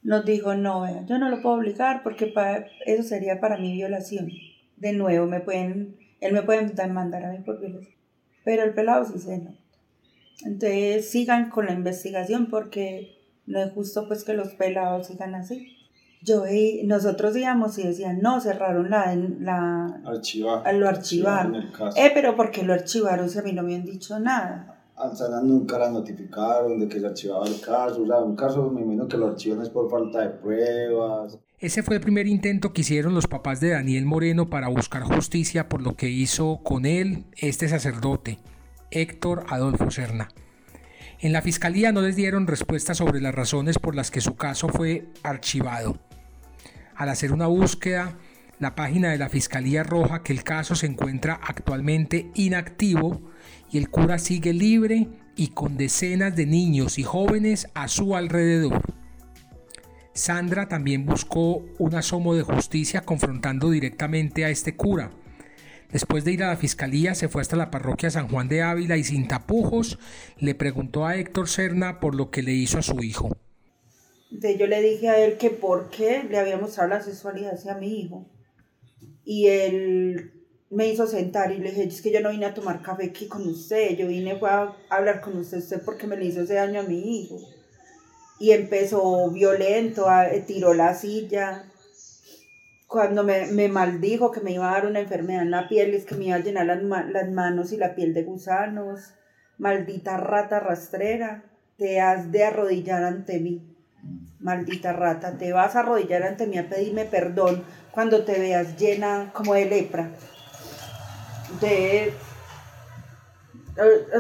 nos 0.03 0.25
dijo, 0.25 0.55
no, 0.55 1.07
yo 1.07 1.19
no 1.19 1.29
lo 1.29 1.43
puedo 1.43 1.57
obligar 1.57 2.03
porque 2.03 2.27
para, 2.27 2.67
eso 2.87 3.03
sería 3.03 3.41
para 3.41 3.59
mi 3.59 3.73
violación. 3.73 4.31
De 4.77 4.93
nuevo, 4.93 5.27
me 5.27 5.41
pueden, 5.41 5.97
él 6.21 6.33
me 6.33 6.43
puede 6.43 6.73
mandar 6.89 7.25
a 7.25 7.33
mí 7.33 7.39
por 7.39 7.61
violación. 7.61 7.95
Pero 8.45 8.63
el 8.63 8.73
pelado 8.73 9.05
sí 9.05 9.19
se 9.19 9.39
nota. 9.39 9.59
Entonces 10.45 11.11
sigan 11.11 11.51
con 11.51 11.67
la 11.67 11.73
investigación 11.73 12.47
porque 12.47 13.19
no 13.47 13.61
es 13.61 13.73
justo 13.73 14.09
pues 14.09 14.25
que 14.25 14.33
los 14.33 14.49
pelados 14.55 15.09
sigan 15.09 15.35
así. 15.35 15.77
Yo 16.23 16.45
nosotros 16.85 17.37
íbamos 17.37 17.79
y 17.79 17.87
decían, 17.87 18.21
no, 18.21 18.41
cerraron 18.41 18.91
la... 18.91 19.15
la 19.15 20.01
Archivar. 20.05 20.75
Lo 20.75 20.89
archivaron. 20.89 21.71
Eh, 21.97 22.11
pero 22.13 22.37
porque 22.37 22.63
lo 22.63 22.75
archivaron 22.75 23.29
si 23.31 23.39
a 23.39 23.43
mí 23.43 23.53
no 23.53 23.63
me 23.63 23.75
han 23.75 23.85
dicho 23.85 24.19
nada? 24.19 24.80
Alzana 25.01 25.41
nunca 25.41 25.79
la 25.79 25.91
notificaron 25.91 26.79
de 26.79 26.89
que 26.89 27.01
se 27.01 27.07
archivaba 27.07 27.47
el 27.47 27.61
caso. 27.61 28.03
O 28.03 28.07
sea, 28.07 28.19
un 28.19 28.37
caso 28.37 28.71
me 28.71 29.09
que 29.09 29.17
lo 29.17 29.29
archivan 29.29 29.63
es 29.63 29.69
por 29.69 29.91
falta 29.91 30.21
de 30.21 30.31
pruebas. 30.31 31.39
Ese 31.59 31.83
fue 31.83 31.97
el 31.97 32.01
primer 32.01 32.27
intento 32.27 32.73
que 32.73 32.81
hicieron 32.83 33.15
los 33.15 33.27
papás 33.27 33.61
de 33.61 33.71
Daniel 33.71 34.07
Moreno 34.07 34.49
para 34.49 34.69
buscar 34.69 35.03
justicia 35.03 35.69
por 35.69 35.83
lo 35.83 35.95
que 35.95 36.09
hizo 36.09 36.61
con 36.63 36.87
él 36.87 37.25
este 37.37 37.69
sacerdote, 37.69 38.39
Héctor 38.91 39.45
Adolfo 39.49 39.91
Serna. 39.91 40.29
En 41.19 41.33
la 41.33 41.43
fiscalía 41.43 41.93
no 41.93 42.01
les 42.01 42.17
dieron 42.17 42.47
respuesta 42.47 42.95
sobre 42.95 43.21
las 43.21 43.35
razones 43.35 43.79
por 43.79 43.95
las 43.95 44.11
que 44.11 44.23
su 44.23 44.37
caso 44.37 44.69
fue 44.69 45.09
archivado. 45.23 45.99
Al 46.97 47.11
hacer 47.11 47.33
una 47.33 47.47
búsqueda, 47.47 48.17
la 48.59 48.75
página 48.75 49.11
de 49.11 49.19
la 49.19 49.31
Fiscalía 49.31 49.81
arroja 49.81 50.23
que 50.23 50.35
el 50.35 50.45
caso 50.45 50.75
se 50.75 50.85
encuentra 50.85 51.41
actualmente 51.43 52.31
inactivo 52.35 53.30
y 53.71 53.79
el 53.79 53.91
cura 53.91 54.19
sigue 54.19 54.53
libre 54.53 55.09
y 55.37 55.49
con 55.49 55.77
decenas 55.77 56.37
de 56.37 56.47
niños 56.47 56.99
y 56.99 57.03
jóvenes 57.03 57.69
a 57.75 57.89
su 57.89 58.17
alrededor. 58.17 58.83
Sandra 60.13 60.69
también 60.69 61.07
buscó 61.07 61.65
un 61.79 61.95
asomo 61.95 62.35
de 62.35 62.43
justicia 62.43 63.03
confrontando 63.03 63.71
directamente 63.71 64.45
a 64.45 64.51
este 64.51 64.77
cura. 64.77 65.11
Después 65.93 66.25
de 66.25 66.33
ir 66.33 66.45
a 66.45 66.49
la 66.49 66.57
fiscalía, 66.57 67.15
se 67.15 67.29
fue 67.29 67.43
hasta 67.43 67.57
la 67.57 67.71
parroquia 67.71 68.11
San 68.11 68.29
Juan 68.29 68.49
de 68.49 68.63
Ávila 68.63 68.97
y 68.97 69.05
sin 69.05 69.27
tapujos 69.27 69.99
le 70.39 70.55
preguntó 70.55 71.07
a 71.07 71.17
Héctor 71.17 71.49
Serna 71.49 72.01
por 72.01 72.15
lo 72.15 72.31
que 72.31 72.43
le 72.43 72.53
hizo 72.53 72.79
a 72.79 72.83
su 72.83 73.03
hijo. 73.03 73.37
Yo 74.31 74.67
le 74.67 74.81
dije 74.81 75.09
a 75.09 75.25
él 75.25 75.39
que 75.39 75.51
por 75.51 75.91
qué 75.91 76.25
le 76.29 76.39
había 76.39 76.57
mostrado 76.57 76.91
la 76.91 77.03
sexualidad 77.03 77.55
hacia 77.55 77.75
mi 77.75 78.01
hijo. 78.01 78.31
Y 79.25 79.49
él 79.49 80.40
me 80.71 80.87
hizo 80.87 81.07
sentar 81.07 81.51
y 81.51 81.59
le 81.59 81.71
dije, 81.71 81.85
es 81.85 82.01
que 82.01 82.13
yo 82.13 82.21
no 82.21 82.31
vine 82.31 82.47
a 82.47 82.55
tomar 82.55 82.81
café 82.81 83.07
aquí 83.07 83.27
con 83.27 83.47
usted, 83.47 83.97
yo 83.97 84.07
vine 84.07 84.39
fue 84.39 84.51
a 84.51 84.73
hablar 84.89 85.21
con 85.21 85.37
usted, 85.37 85.61
porque 85.85 86.07
me 86.07 86.17
le 86.17 86.27
hizo 86.27 86.43
ese 86.43 86.55
daño 86.55 86.81
a 86.81 86.85
mi 86.85 87.23
hijo. 87.23 87.39
Y 88.39 88.53
empezó 88.53 89.31
violento, 89.31 90.07
tiró 90.47 90.73
la 90.73 90.95
silla. 90.95 91.65
Cuando 92.87 93.23
me, 93.23 93.47
me, 93.47 93.69
maldijo 93.69 94.31
que 94.31 94.41
me 94.41 94.53
iba 94.53 94.71
a 94.71 94.75
dar 94.75 94.87
una 94.87 95.01
enfermedad 95.01 95.43
en 95.43 95.51
la 95.51 95.69
piel, 95.69 95.93
es 95.93 96.07
que 96.07 96.15
me 96.15 96.27
iba 96.27 96.37
a 96.37 96.41
llenar 96.41 96.67
las, 96.67 96.83
las 96.83 97.31
manos 97.31 97.73
y 97.73 97.77
la 97.77 97.95
piel 97.95 98.15
de 98.15 98.23
gusanos. 98.23 99.13
Maldita 99.59 100.17
rata 100.17 100.59
rastrera, 100.61 101.45
te 101.77 102.01
has 102.01 102.33
de 102.33 102.45
arrodillar 102.45 103.05
ante 103.05 103.41
mí. 103.41 103.77
Maldita 104.39 104.93
rata, 104.93 105.37
te 105.37 105.53
vas 105.53 105.77
a 105.77 105.81
arrodillar 105.81 106.23
ante 106.23 106.47
mí 106.47 106.57
a 106.57 106.69
pedirme 106.69 107.05
perdón 107.05 107.63
cuando 107.91 108.25
te 108.25 108.39
veas 108.39 108.79
llena 108.79 109.31
como 109.35 109.53
de 109.53 109.67
lepra 109.67 110.11
de... 111.61 112.09
Eh, 112.09 112.13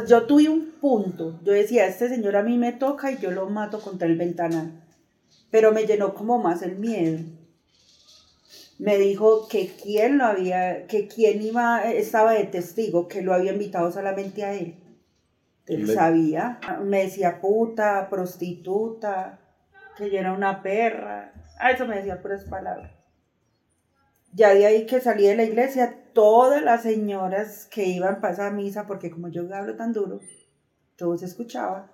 yo 0.07 0.27
tuve 0.27 0.49
un 0.49 0.73
punto, 0.81 1.39
yo 1.43 1.53
decía, 1.53 1.87
este 1.87 2.09
señor 2.09 2.37
a 2.37 2.43
mí 2.43 2.57
me 2.57 2.73
toca 2.73 3.13
y 3.13 3.19
yo 3.19 3.31
lo 3.31 3.49
mato 3.51 3.81
contra 3.81 4.07
el 4.07 4.17
ventanal, 4.17 4.73
pero 5.51 5.73
me 5.73 5.87
llenó 5.87 6.15
como 6.15 6.39
más 6.39 6.63
el 6.63 6.77
miedo. 6.77 7.19
me 8.79 8.97
dijo 8.97 9.49
que 9.49 9.71
quién 9.83 10.19
lo 10.19 10.25
había, 10.25 10.87
que 10.87 11.07
quién 11.07 11.43
iba, 11.43 11.85
estaba 11.91 12.33
de 12.33 12.45
testigo, 12.45 13.09
que 13.09 13.21
lo 13.23 13.35
había 13.35 13.53
invitado 13.53 13.93
solamente 13.93 14.45
a 14.45 14.55
él. 14.55 14.77
Él 15.67 15.87
sabía. 15.87 16.59
Me 16.83 17.05
decía 17.05 17.41
puta, 17.41 18.09
prostituta, 18.11 19.39
que 19.97 20.11
yo 20.11 20.19
era 20.19 20.33
una 20.33 20.63
perra. 20.63 21.33
A 21.59 21.71
eso 21.71 21.87
me 21.87 21.97
decía 21.97 22.21
puras 22.21 22.45
palabras. 22.45 22.91
Ya 24.33 24.55
de 24.55 24.67
ahí 24.67 24.87
que 24.87 25.01
salí 25.01 25.27
de 25.27 25.37
la 25.37 25.45
iglesia, 25.45 26.00
todas 26.13 26.63
las 26.63 26.83
señoras 26.83 27.67
que 27.71 27.87
iban 27.87 28.21
para 28.21 28.35
esa 28.35 28.51
misa, 28.51 28.87
porque 28.87 29.11
como 29.11 29.29
yo 29.29 29.43
hablo 29.55 29.77
tan 29.77 29.93
duro, 29.93 30.21
todo 30.97 31.17
se 31.17 31.27
escuchaba, 31.27 31.91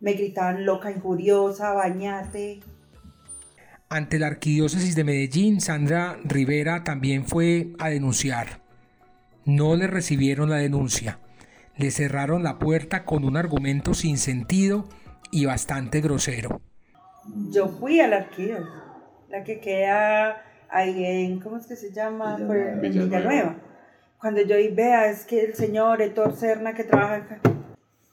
me 0.00 0.14
gritaban 0.14 0.64
loca, 0.64 0.90
injuriosa, 0.90 1.72
bañate. 1.72 2.60
Ante 3.88 4.18
la 4.18 4.26
arquidiócesis 4.28 4.96
de 4.96 5.04
Medellín, 5.04 5.60
Sandra 5.60 6.18
Rivera 6.24 6.82
también 6.82 7.26
fue 7.26 7.72
a 7.78 7.90
denunciar. 7.90 8.62
No 9.44 9.76
le 9.76 9.86
recibieron 9.86 10.48
la 10.50 10.56
denuncia. 10.56 11.18
Le 11.76 11.90
cerraron 11.90 12.42
la 12.42 12.58
puerta 12.58 13.04
con 13.04 13.24
un 13.24 13.36
argumento 13.36 13.92
sin 13.94 14.18
sentido 14.18 14.88
y 15.30 15.44
bastante 15.44 16.00
grosero. 16.00 16.60
Yo 17.50 17.68
fui 17.68 18.00
a 18.00 18.08
la 18.08 18.16
arquidiócesis, 18.16 18.68
la 19.28 19.44
que 19.44 19.60
queda 19.60 20.42
ahí 20.72 21.04
en, 21.04 21.40
¿cómo 21.40 21.58
es 21.58 21.66
que 21.66 21.76
se 21.76 21.92
llama? 21.92 22.36
en 22.38 22.80
Villanueva. 22.80 23.56
Cuando 24.20 24.40
yo 24.42 24.56
vea, 24.74 25.10
es 25.10 25.24
que 25.24 25.44
el 25.44 25.54
señor 25.54 26.00
Héctor 26.00 26.34
Serna 26.36 26.74
que 26.74 26.84
trabaja 26.84 27.16
acá. 27.16 27.40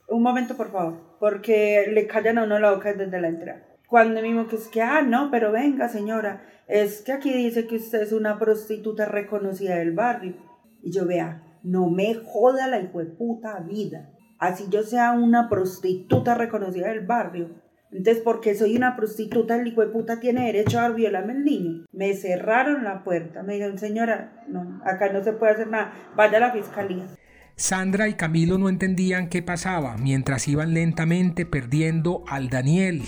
Un 0.08 0.24
momento, 0.24 0.58
por 0.58 0.72
favor, 0.72 0.98
porque 1.20 1.86
le 1.92 2.08
callan 2.08 2.40
a 2.40 2.44
uno 2.44 2.58
la 2.60 2.72
boca 2.72 2.94
desde 2.94 3.22
la 3.22 3.28
entrada. 3.28 3.64
Cuando 3.88 4.22
mismo 4.22 4.48
que 4.48 4.56
es 4.56 4.68
que, 4.68 4.82
ah, 4.82 5.02
no, 5.02 5.30
pero 5.32 5.52
venga, 5.52 5.88
señora, 5.88 6.44
es 6.68 7.02
que 7.02 7.12
aquí 7.12 7.32
dice 7.32 7.68
que 7.68 7.78
usted 7.78 8.02
es 8.02 8.12
una 8.12 8.38
prostituta 8.38 9.06
reconocida 9.06 9.76
del 9.76 9.94
barrio. 9.94 10.34
Y 10.82 10.92
yo 10.92 11.06
vea, 11.06 11.44
no 11.64 11.90
me 11.90 12.16
joda 12.16 12.68
la 12.68 12.80
hijo 12.80 13.00
de 13.00 13.06
puta 13.06 13.60
vida. 13.60 14.10
Así 14.40 14.66
yo 14.70 14.84
sea 14.84 15.12
una 15.12 15.50
prostituta 15.50 16.34
reconocida 16.34 16.88
del 16.88 17.06
barrio, 17.06 17.50
entonces, 17.92 18.22
porque 18.24 18.54
soy 18.54 18.76
una 18.76 18.96
prostituta, 18.96 19.56
el 19.56 19.68
hijo 19.68 19.82
de 19.82 19.88
puta 19.88 20.20
tiene 20.20 20.46
derecho 20.46 20.80
a 20.80 20.90
violarme 20.90 21.34
el 21.34 21.44
niño. 21.44 21.86
Me 21.92 22.14
cerraron 22.14 22.84
la 22.84 23.04
puerta. 23.04 23.42
Me 23.42 23.54
dijeron, 23.54 23.80
señora, 23.80 24.44
no, 24.48 24.80
acá 24.86 25.12
no 25.12 25.24
se 25.24 25.34
puede 25.34 25.54
hacer 25.54 25.68
nada. 25.68 25.94
Vaya 26.16 26.38
a 26.38 26.42
la 26.42 26.52
fiscalía. 26.52 27.08
Sandra 27.56 28.08
y 28.08 28.14
Camilo 28.14 28.58
no 28.58 28.70
entendían 28.70 29.28
qué 29.28 29.42
pasaba 29.42 29.98
mientras 29.98 30.48
iban 30.48 30.74
lentamente 30.74 31.46
perdiendo 31.46 32.24
al 32.28 32.50
Daniel, 32.50 33.02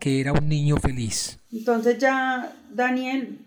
que 0.00 0.20
era 0.20 0.32
un 0.32 0.48
niño 0.48 0.76
feliz. 0.76 1.38
Entonces 1.50 1.98
ya 1.98 2.52
Daniel, 2.70 3.38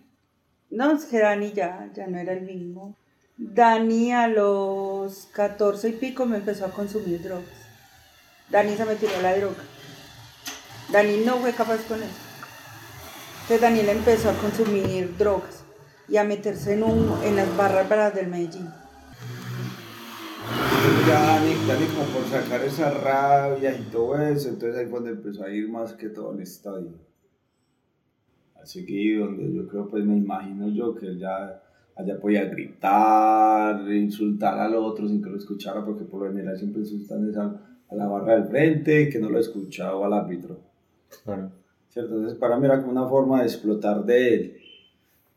no, 0.71 0.95
es 0.95 1.05
que 1.05 1.19
Dani 1.19 1.51
ya, 1.51 1.89
ya 1.93 2.07
no 2.07 2.17
era 2.17 2.33
el 2.33 2.41
mismo. 2.41 2.95
Dani 3.37 4.13
a 4.13 4.27
los 4.27 5.27
14 5.33 5.89
y 5.89 5.91
pico 5.91 6.25
me 6.25 6.37
empezó 6.37 6.65
a 6.65 6.71
consumir 6.71 7.21
drogas. 7.21 7.45
Dani 8.49 8.75
se 8.75 8.85
me 8.85 8.95
tiró 8.95 9.21
la 9.21 9.37
droga. 9.37 9.61
Daniel 10.91 11.25
no 11.25 11.37
fue 11.37 11.53
capaz 11.53 11.85
con 11.87 12.01
eso. 12.01 12.27
Entonces 13.41 13.61
Daniel 13.61 13.89
empezó 13.89 14.29
a 14.29 14.33
consumir 14.33 15.15
drogas 15.17 15.63
y 16.09 16.17
a 16.17 16.23
meterse 16.23 16.73
en, 16.73 16.83
un, 16.83 17.23
en 17.23 17.35
las 17.35 17.55
barras 17.57 17.87
bravas 17.87 18.15
del 18.15 18.27
Medellín. 18.27 18.67
Ya 21.07 21.21
Dani, 21.21 21.53
Dani 21.67 21.85
como 21.87 22.05
por 22.07 22.25
sacar 22.29 22.61
esa 22.63 22.91
rabia 22.91 23.75
y 23.77 23.83
todo 23.91 24.17
eso, 24.21 24.49
entonces 24.49 24.77
ahí 24.77 24.85
donde 24.85 25.11
empezó 25.11 25.43
a 25.43 25.49
ir 25.49 25.69
más 25.69 25.93
que 25.93 26.09
todo 26.09 26.31
al 26.31 26.41
estadio. 26.41 26.91
Así 28.61 28.85
que 28.85 29.17
donde 29.17 29.53
yo 29.53 29.67
creo, 29.67 29.87
pues 29.89 30.03
me 30.03 30.17
imagino 30.17 30.69
yo 30.69 30.95
que 30.95 31.07
él 31.07 31.19
ya 31.19 31.61
allá 31.95 32.19
podía 32.19 32.45
gritar, 32.45 33.91
insultar 33.91 34.59
al 34.59 34.75
otro 34.75 35.07
sin 35.07 35.21
que 35.21 35.29
lo 35.29 35.37
escuchara, 35.37 35.83
porque 35.83 36.03
por 36.03 36.21
lo 36.21 36.31
general 36.31 36.57
siempre 36.57 36.81
insultan 36.81 37.61
a 37.89 37.95
la 37.95 38.07
barra 38.07 38.35
del 38.35 38.49
frente, 38.49 39.09
que 39.09 39.19
no 39.19 39.29
lo 39.29 39.39
escuchaba 39.39 40.05
al 40.05 40.13
árbitro. 40.13 40.59
¿Cierto? 41.89 42.15
Entonces 42.15 42.37
para 42.37 42.57
mí 42.57 42.65
era 42.65 42.79
como 42.79 42.91
una 42.91 43.07
forma 43.07 43.39
de 43.39 43.47
explotar 43.47 44.03
de 44.05 44.33
él. 44.33 44.57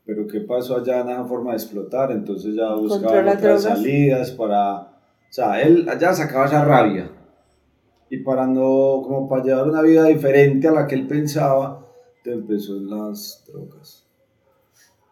Pero 0.05 0.27
¿qué 0.27 0.41
pasó 0.41 0.77
allá 0.77 1.01
en 1.01 1.09
esa 1.09 1.25
forma 1.25 1.51
de 1.51 1.57
explotar? 1.57 2.11
Entonces 2.11 2.55
ya 2.55 2.73
buscaba 2.73 3.33
otras 3.33 3.63
salidas 3.63 4.31
para... 4.31 4.79
O 4.81 5.33
sea, 5.33 5.61
él 5.61 5.87
allá 5.87 6.13
sacaba 6.13 6.45
esa 6.45 6.65
rabia. 6.65 7.09
Y 8.09 8.17
para 8.17 8.45
no, 8.45 9.01
como 9.03 9.29
para 9.29 9.43
llevar 9.43 9.69
una 9.69 9.81
vida 9.81 10.05
diferente 10.05 10.67
a 10.67 10.71
la 10.71 10.85
que 10.85 10.95
él 10.95 11.07
pensaba, 11.07 11.87
te 12.23 12.33
empezó 12.33 12.75
en 12.75 12.89
las 12.89 13.45
drogas. 13.47 14.05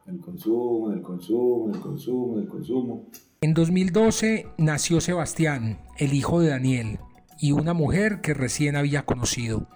El 0.05 0.19
consumo, 0.19 0.91
el 0.91 1.01
consumo, 1.01 1.71
el 1.73 1.79
consumo, 1.79 2.39
el 2.39 2.47
consumo. 2.47 3.05
En 3.41 3.53
2012 3.53 4.47
nació 4.57 4.99
Sebastián, 4.99 5.79
el 5.97 6.13
hijo 6.13 6.41
de 6.41 6.49
Daniel, 6.49 6.99
y 7.39 7.53
una 7.53 7.73
mujer 7.73 8.19
que 8.19 8.33
recién 8.33 8.75
había 8.75 9.05
conocido. 9.05 9.67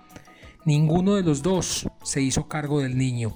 Ninguno 0.66 1.16
de 1.16 1.24
los 1.24 1.44
dos 1.44 1.88
se 2.04 2.22
hizo 2.22 2.48
cargo 2.48 2.80
del 2.80 2.98
niño. 2.98 3.34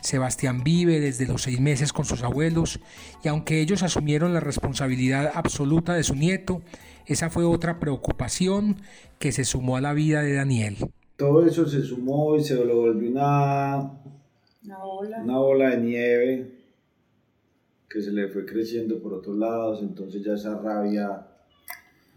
Sebastián 0.00 0.62
vive 0.64 1.00
desde 1.00 1.26
los 1.26 1.42
seis 1.42 1.60
meses 1.60 1.92
con 1.92 2.04
sus 2.04 2.22
abuelos 2.22 2.80
y 3.22 3.28
aunque 3.28 3.60
ellos 3.60 3.82
asumieron 3.82 4.32
la 4.32 4.40
responsabilidad 4.40 5.30
absoluta 5.34 5.94
de 5.94 6.04
su 6.04 6.14
nieto, 6.14 6.62
esa 7.04 7.28
fue 7.28 7.44
otra 7.44 7.78
preocupación 7.78 8.76
que 9.18 9.32
se 9.32 9.44
sumó 9.44 9.76
a 9.76 9.80
la 9.80 9.92
vida 9.92 10.22
de 10.22 10.34
Daniel. 10.34 10.76
Todo 11.16 11.44
eso 11.44 11.66
se 11.66 11.82
sumó 11.82 12.36
y 12.36 12.44
se 12.44 12.54
lo 12.54 12.76
volvió 12.76 13.10
una, 13.10 13.92
una, 14.64 14.84
ola. 14.84 15.22
una 15.22 15.40
ola 15.40 15.70
de 15.70 15.78
nieve 15.78 16.58
que 17.90 18.00
se 18.00 18.12
le 18.12 18.28
fue 18.28 18.46
creciendo 18.46 19.02
por 19.02 19.14
otros 19.14 19.36
lados, 19.36 19.80
entonces 19.82 20.22
ya 20.22 20.34
esa 20.34 20.58
rabia 20.58 21.27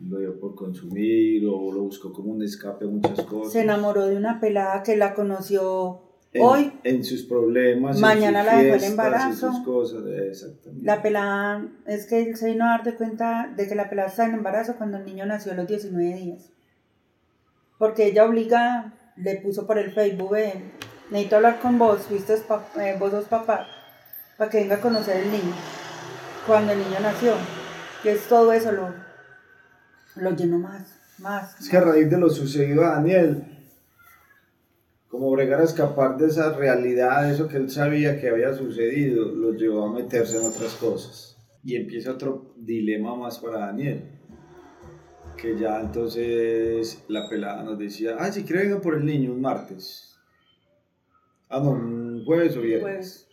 lo 0.10 0.20
dio 0.20 0.40
por 0.40 0.56
consumir 0.56 1.46
o 1.48 1.72
lo 1.72 1.84
buscó 1.84 2.12
como 2.12 2.32
un 2.32 2.44
escape 2.44 2.86
a 2.86 2.88
muchas 2.88 3.22
cosas. 3.26 3.54
Se 3.54 3.62
enamoró 3.62 4.06
de 4.08 4.16
una 4.16 4.40
pelada 4.40 4.84
que 4.84 4.96
la 4.96 5.14
conoció 5.14 6.02
hoy. 6.40 6.74
En 6.84 7.04
sus 7.04 7.24
problemas. 7.24 8.00
Mañana 8.00 8.44
la 8.44 8.58
dejó 8.58 8.76
el 8.76 8.84
embarazo. 8.84 9.48
En 9.48 9.54
sus 9.54 9.66
cosas, 9.66 10.04
exactamente. 10.30 10.86
La 10.86 11.02
pelada, 11.02 11.68
es 11.86 12.08
que 12.08 12.22
él 12.24 12.36
se 12.36 12.52
vino 12.52 12.66
a 12.66 12.70
dar 12.70 12.84
de 12.84 12.96
cuenta 12.96 13.54
de 13.56 13.68
que 13.68 13.76
la 13.76 13.90
pelada 13.90 14.10
está 14.10 14.26
en 14.26 14.34
embarazo 14.34 14.76
cuando 14.78 14.98
el 14.98 15.06
niño 15.06 15.26
nació 15.26 15.52
a 15.52 15.56
los 15.56 15.68
19 15.68 16.16
días. 16.16 16.52
Porque 17.78 18.08
ella 18.08 18.26
obliga, 18.26 18.94
le 19.18 19.36
puso 19.38 19.66
por 19.66 19.78
el 19.78 19.92
Facebook, 19.92 20.36
necesito 21.10 21.36
hablar 21.36 21.60
con 21.60 21.78
vos, 21.78 22.02
fuiste 22.02 22.36
eh, 22.80 22.96
vos 23.00 23.12
dos 23.12 23.26
papás, 23.26 23.68
para 24.38 24.50
que 24.50 24.60
venga 24.60 24.76
a 24.76 24.82
conocer 24.82 25.18
el 25.18 25.32
niño. 25.32 25.54
Cuando 26.48 26.74
el 26.74 26.80
niño 26.80 27.00
nació. 27.02 27.34
Que 28.04 28.14
es 28.14 28.28
todo 28.28 28.52
eso 28.52 28.72
lo 28.72 29.11
lo 30.16 30.32
llenó 30.36 30.60
más, 30.60 31.00
más. 31.20 31.60
Es 31.60 31.70
que 31.70 31.78
a 31.78 31.82
raíz 31.82 32.10
de 32.10 32.18
lo 32.18 32.30
sucedido 32.30 32.86
a 32.86 32.96
Daniel, 32.96 33.44
como 35.08 35.32
bregar 35.32 35.62
a 35.62 35.66
escapar 35.66 36.18
de 36.18 36.28
esa 36.28 36.54
realidad, 36.54 37.24
de 37.24 37.34
eso 37.34 37.48
que 37.48 37.58
él 37.58 37.70
sabía 37.70 38.20
que 38.20 38.30
había 38.30 38.54
sucedido, 38.54 39.26
lo 39.26 39.54
llevó 39.54 39.86
a 39.86 39.94
meterse 39.94 40.38
en 40.38 40.46
otras 40.46 40.74
cosas. 40.76 41.38
Y 41.64 41.76
empieza 41.76 42.12
otro 42.12 42.54
dilema 42.58 43.16
más 43.16 43.40
para 43.40 43.60
Daniel. 43.60 44.04
Que 45.38 45.58
ya 45.58 45.80
entonces 45.80 47.04
la 47.08 47.28
pelada 47.28 47.64
nos 47.64 47.78
decía, 47.78 48.16
ah, 48.20 48.32
si 48.32 48.44
quiere 48.44 48.64
venga 48.64 48.82
por 48.82 48.96
el 48.96 49.06
niño 49.06 49.32
un 49.32 49.42
martes. 49.42 50.16
Ah, 51.50 51.60
no, 51.60 51.72
un 51.72 52.24
jueves 52.26 52.56
o 52.56 52.62
viernes. 52.62 53.28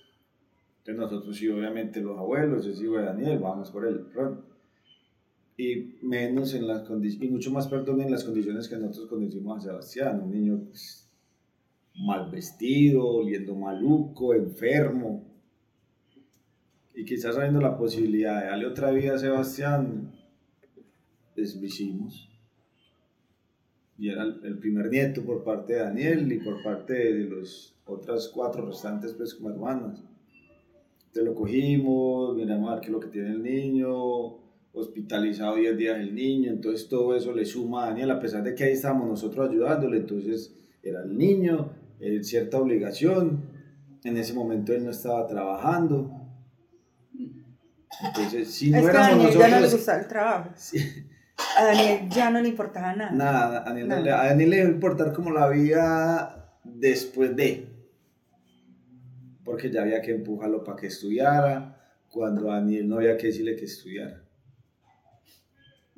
Entonces 0.78 0.96
nosotros 0.96 1.36
sí, 1.36 1.48
obviamente 1.48 2.00
los 2.00 2.18
abuelos, 2.18 2.66
ese 2.66 2.82
hijo 2.82 2.96
de 2.96 3.04
Daniel, 3.04 3.38
vamos 3.38 3.70
por 3.70 3.86
él 3.86 4.06
y 5.60 5.98
menos 6.02 6.54
en 6.54 6.68
las 6.68 6.82
condiciones, 6.82 7.28
y 7.28 7.32
mucho 7.32 7.50
más, 7.50 7.66
perdón, 7.66 8.00
en 8.00 8.12
las 8.12 8.22
condiciones 8.22 8.68
que 8.68 8.76
nosotros 8.76 9.10
conocimos 9.10 9.58
a 9.58 9.60
Sebastián, 9.60 10.22
un 10.22 10.30
niño 10.30 10.62
pues, 10.68 11.10
mal 11.96 12.30
vestido, 12.30 13.04
oliendo 13.04 13.56
maluco, 13.56 14.34
enfermo. 14.34 15.24
Y 16.94 17.04
quizás 17.04 17.34
sabiendo 17.34 17.60
la 17.60 17.76
posibilidad 17.76 18.40
de 18.40 18.46
darle 18.46 18.66
otra 18.66 18.92
vida 18.92 19.16
a 19.16 19.18
Sebastián, 19.18 20.12
pues. 21.34 21.58
Y 23.98 24.10
era 24.10 24.22
el 24.22 24.58
primer 24.58 24.88
nieto 24.90 25.24
por 25.24 25.42
parte 25.42 25.72
de 25.72 25.80
Daniel 25.80 26.30
y 26.30 26.38
por 26.38 26.62
parte 26.62 26.94
de 26.94 27.24
los 27.24 27.74
otras 27.84 28.28
cuatro 28.28 28.64
restantes, 28.64 29.12
pues 29.12 29.34
como 29.34 29.50
hermanas. 29.50 30.04
Entonces 31.08 31.24
lo 31.24 31.34
cogimos, 31.34 32.36
miramos 32.36 32.70
a 32.70 32.74
ver 32.74 32.80
qué 32.80 32.86
es 32.86 32.92
lo 32.92 33.00
que 33.00 33.08
tiene 33.08 33.30
el 33.30 33.42
niño, 33.42 34.47
hospitalizado 34.80 35.56
10 35.56 35.76
días 35.76 35.98
el 35.98 36.14
niño, 36.14 36.50
entonces 36.50 36.88
todo 36.88 37.16
eso 37.16 37.32
le 37.32 37.44
suma 37.44 37.84
a 37.84 37.88
Daniel, 37.88 38.10
a 38.10 38.20
pesar 38.20 38.42
de 38.42 38.54
que 38.54 38.64
ahí 38.64 38.72
estábamos 38.72 39.08
nosotros 39.08 39.50
ayudándole, 39.50 39.98
entonces 39.98 40.54
era 40.82 41.02
el 41.02 41.16
niño, 41.16 41.70
eh, 42.00 42.22
cierta 42.22 42.58
obligación, 42.58 43.42
en 44.04 44.16
ese 44.16 44.32
momento 44.32 44.72
él 44.72 44.84
no 44.84 44.90
estaba 44.90 45.26
trabajando. 45.26 46.10
Entonces, 48.04 48.50
si 48.50 48.70
no 48.70 48.78
es 48.78 48.90
que 48.90 48.96
a 48.96 49.00
Daniel 49.00 49.30
ya 49.36 49.48
no 49.48 49.60
le 49.60 49.70
gustaba 49.70 50.00
el 50.00 50.08
trabajo. 50.08 50.50
A 51.56 51.64
Daniel 51.64 52.08
ya 52.10 52.30
no 52.30 52.40
le 52.40 52.48
importaba 52.48 52.94
nada. 52.94 53.10
Nada, 53.10 53.60
a 53.62 53.64
Daniel, 53.64 53.92
a 53.92 54.26
Daniel 54.26 54.50
le 54.50 54.56
iba 54.58 54.66
a 54.66 54.70
importar 54.70 55.12
como 55.12 55.30
la 55.30 55.48
vida 55.48 56.58
después 56.64 57.34
de 57.34 57.78
porque 59.48 59.70
ya 59.70 59.80
había 59.80 60.02
que 60.02 60.10
empujarlo 60.10 60.62
para 60.62 60.76
que 60.76 60.88
estudiara, 60.88 61.74
cuando 62.10 62.52
a 62.52 62.56
Daniel 62.56 62.86
no 62.86 62.96
había 62.96 63.16
que 63.16 63.28
decirle 63.28 63.56
que 63.56 63.64
estudiara. 63.64 64.22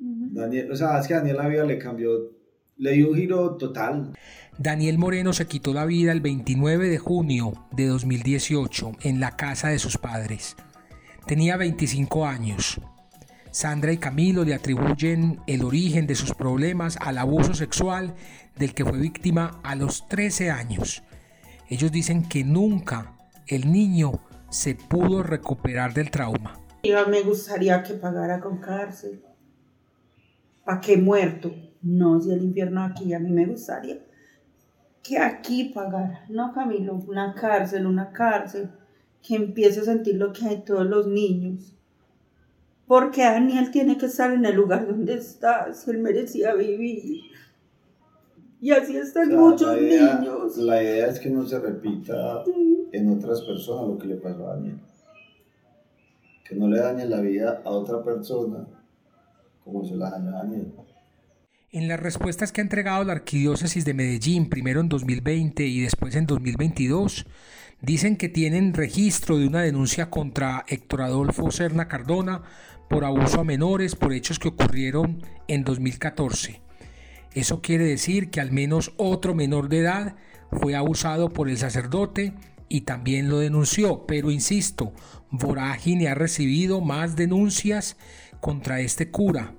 Daniel, 0.01 0.71
o 0.71 0.75
sea, 0.75 0.99
es 0.99 1.07
que 1.07 1.13
Daniel 1.13 1.37
la 1.37 1.47
vida 1.47 1.63
le 1.63 1.77
cambió, 1.77 2.31
le 2.77 2.93
dio 2.93 3.09
un 3.09 3.15
giro 3.15 3.55
total. 3.57 4.13
Daniel 4.57 4.97
Moreno 4.97 5.31
se 5.31 5.45
quitó 5.45 5.73
la 5.73 5.85
vida 5.85 6.11
el 6.11 6.21
29 6.21 6.89
de 6.89 6.97
junio 6.97 7.53
de 7.71 7.85
2018 7.85 8.93
en 9.01 9.19
la 9.19 9.35
casa 9.35 9.69
de 9.69 9.77
sus 9.77 9.97
padres. 9.97 10.55
Tenía 11.27 11.55
25 11.55 12.25
años. 12.25 12.81
Sandra 13.51 13.91
y 13.91 13.97
Camilo 13.97 14.43
le 14.43 14.55
atribuyen 14.55 15.39
el 15.45 15.63
origen 15.63 16.07
de 16.07 16.15
sus 16.15 16.33
problemas 16.33 16.97
al 16.99 17.17
abuso 17.17 17.53
sexual 17.53 18.15
del 18.57 18.73
que 18.73 18.85
fue 18.85 18.97
víctima 18.97 19.59
a 19.63 19.75
los 19.75 20.07
13 20.07 20.49
años. 20.49 21.03
Ellos 21.69 21.91
dicen 21.91 22.27
que 22.27 22.43
nunca 22.43 23.15
el 23.47 23.71
niño 23.71 24.13
se 24.49 24.73
pudo 24.75 25.21
recuperar 25.21 25.93
del 25.93 26.09
trauma. 26.09 26.59
me 26.83 27.21
gustaría 27.21 27.83
que 27.83 27.93
pagara 27.93 28.39
con 28.39 28.57
cárcel. 28.57 29.21
¿Para 30.65 30.79
qué 30.79 30.97
muerto? 30.97 31.53
No, 31.81 32.21
si 32.21 32.31
el 32.31 32.43
infierno 32.43 32.83
aquí, 32.83 33.13
a 33.13 33.19
mí 33.19 33.29
me 33.29 33.45
gustaría 33.45 33.99
que 35.03 35.17
aquí 35.17 35.65
pagara. 35.65 36.25
No, 36.29 36.53
Camilo, 36.53 36.95
una 37.07 37.33
cárcel, 37.33 37.85
una 37.85 38.11
cárcel. 38.11 38.69
Que 39.21 39.35
empiece 39.35 39.81
a 39.81 39.83
sentir 39.83 40.15
lo 40.15 40.33
que 40.33 40.47
hay 40.47 40.63
todos 40.63 40.85
los 40.85 41.05
niños. 41.05 41.75
Porque 42.87 43.21
Daniel 43.21 43.69
tiene 43.69 43.95
que 43.97 44.07
estar 44.07 44.33
en 44.33 44.43
el 44.45 44.55
lugar 44.55 44.87
donde 44.87 45.13
está, 45.13 45.71
si 45.73 45.91
él 45.91 45.99
merecía 45.99 46.55
vivir. 46.55 47.21
Y 48.59 48.71
así 48.71 48.97
están 48.97 49.35
muchos 49.35 49.79
niños. 49.79 50.57
La 50.57 50.81
idea 50.81 51.07
es 51.07 51.19
que 51.19 51.29
no 51.29 51.45
se 51.45 51.59
repita 51.59 52.43
en 52.91 53.11
otras 53.11 53.41
personas 53.41 53.89
lo 53.89 53.97
que 53.99 54.07
le 54.07 54.15
pasó 54.15 54.47
a 54.47 54.55
Daniel. 54.55 54.79
Que 56.43 56.55
no 56.55 56.67
le 56.67 56.79
dañe 56.79 57.05
la 57.05 57.21
vida 57.21 57.61
a 57.63 57.69
otra 57.69 58.03
persona 58.03 58.65
como 59.63 59.85
se 59.85 59.95
la 59.95 60.09
dañó 60.09 60.29
a 60.29 60.43
Daniel. 60.43 60.73
En 61.71 61.87
las 61.87 61.99
respuestas 61.99 62.51
que 62.51 62.59
ha 62.59 62.63
entregado 62.63 63.03
la 63.03 63.13
Arquidiócesis 63.13 63.85
de 63.85 63.93
Medellín, 63.93 64.49
primero 64.49 64.81
en 64.81 64.89
2020 64.89 65.63
y 65.63 65.79
después 65.79 66.15
en 66.15 66.25
2022, 66.25 67.25
dicen 67.81 68.17
que 68.17 68.27
tienen 68.27 68.73
registro 68.73 69.37
de 69.37 69.47
una 69.47 69.61
denuncia 69.61 70.09
contra 70.09 70.65
Héctor 70.67 71.03
Adolfo 71.03 71.49
Serna 71.49 71.87
Cardona 71.87 72.43
por 72.89 73.05
abuso 73.05 73.39
a 73.39 73.45
menores 73.45 73.95
por 73.95 74.11
hechos 74.11 74.37
que 74.37 74.49
ocurrieron 74.49 75.23
en 75.47 75.63
2014. 75.63 76.61
Eso 77.33 77.61
quiere 77.61 77.85
decir 77.85 78.29
que 78.29 78.41
al 78.41 78.51
menos 78.51 78.91
otro 78.97 79.33
menor 79.33 79.69
de 79.69 79.79
edad 79.79 80.15
fue 80.51 80.75
abusado 80.75 81.29
por 81.29 81.49
el 81.49 81.57
sacerdote 81.57 82.33
y 82.67 82.81
también 82.81 83.29
lo 83.29 83.39
denunció, 83.39 84.05
pero 84.05 84.31
insisto, 84.31 84.93
Vorágine 85.29 86.09
ha 86.09 86.15
recibido 86.15 86.81
más 86.81 87.15
denuncias 87.15 87.95
contra 88.41 88.81
este 88.81 89.09
cura, 89.09 89.53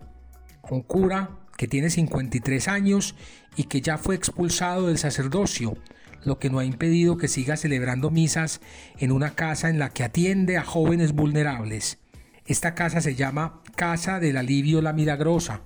un 0.71 0.83
cura 0.83 1.31
que 1.57 1.67
tiene 1.67 1.89
53 1.89 2.69
años 2.69 3.15
y 3.57 3.65
que 3.65 3.81
ya 3.81 3.97
fue 3.97 4.15
expulsado 4.15 4.89
del 4.89 4.99
sacerdocio, 4.99 5.79
lo 6.25 6.39
que 6.39 6.51
no 6.51 6.59
ha 6.59 6.65
impedido 6.65 7.17
que 7.17 7.29
siga 7.29 7.57
celebrando 7.57 8.11
misas 8.11 8.61
en 8.99 9.12
una 9.12 9.35
casa 9.35 9.71
en 9.71 9.79
la 9.79 9.89
que 9.89 10.05
atiende 10.05 10.59
a 10.59 10.65
jóvenes 10.65 11.12
vulnerables. 11.12 11.99
Esta 12.45 12.75
casa 12.75 13.01
se 13.01 13.15
llama 13.15 13.62
Casa 13.77 14.21
del 14.21 14.37
Alivio 14.37 14.83
La 14.83 14.93
Milagrosa, 14.93 15.62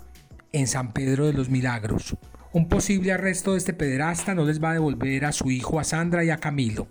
en 0.53 0.69
San 0.69 0.93
Pedro 0.93 1.27
de 1.27 1.33
los 1.33 1.51
Milagros. 1.51 2.17
Un 2.53 2.69
posible 2.69 3.13
arresto 3.13 3.53
de 3.53 3.59
este 3.59 3.73
pederasta 3.73 4.35
no 4.35 4.45
les 4.45 4.63
va 4.63 4.71
a 4.71 4.75
devolver 4.75 5.25
a 5.25 5.33
su 5.33 5.51
hijo 5.51 5.81
a 5.81 5.85
Sandra 5.85 6.25
y 6.25 6.31
a 6.31 6.39
Camilo 6.39 6.89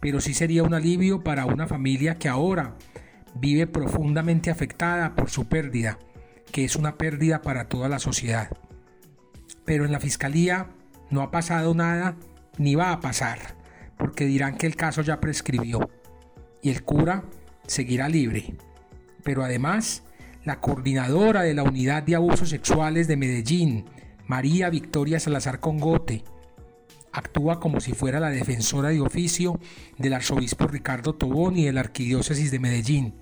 pero 0.00 0.20
sí 0.20 0.34
sería 0.34 0.62
un 0.62 0.74
alivio 0.74 1.22
para 1.22 1.44
una 1.44 1.66
familia 1.66 2.18
que 2.18 2.28
ahora 2.28 2.74
vive 3.34 3.66
profundamente 3.66 4.50
afectada 4.50 5.14
por 5.14 5.30
su 5.30 5.46
pérdida, 5.46 5.98
que 6.52 6.64
es 6.64 6.76
una 6.76 6.96
pérdida 6.96 7.42
para 7.42 7.68
toda 7.68 7.88
la 7.88 7.98
sociedad. 7.98 8.50
Pero 9.64 9.84
en 9.84 9.92
la 9.92 10.00
fiscalía 10.00 10.70
no 11.10 11.22
ha 11.22 11.30
pasado 11.30 11.74
nada 11.74 12.16
ni 12.58 12.74
va 12.74 12.92
a 12.92 13.00
pasar, 13.00 13.56
porque 13.96 14.26
dirán 14.26 14.56
que 14.56 14.66
el 14.66 14.76
caso 14.76 15.02
ya 15.02 15.20
prescribió 15.20 15.90
y 16.62 16.70
el 16.70 16.82
cura 16.82 17.24
seguirá 17.66 18.08
libre. 18.08 18.54
Pero 19.22 19.44
además, 19.44 20.02
la 20.44 20.60
coordinadora 20.60 21.42
de 21.42 21.54
la 21.54 21.62
Unidad 21.62 22.02
de 22.02 22.16
Abusos 22.16 22.50
Sexuales 22.50 23.08
de 23.08 23.16
Medellín, 23.16 23.84
María 24.26 24.70
Victoria 24.70 25.20
Salazar 25.20 25.60
Congote, 25.60 26.24
actúa 27.12 27.60
como 27.60 27.80
si 27.80 27.92
fuera 27.92 28.20
la 28.20 28.30
defensora 28.30 28.90
de 28.90 29.00
oficio 29.00 29.58
del 29.98 30.14
arzobispo 30.14 30.66
Ricardo 30.66 31.14
Tobón 31.14 31.56
y 31.56 31.64
de 31.64 31.72
la 31.72 31.80
Arquidiócesis 31.80 32.50
de 32.50 32.58
Medellín, 32.58 33.14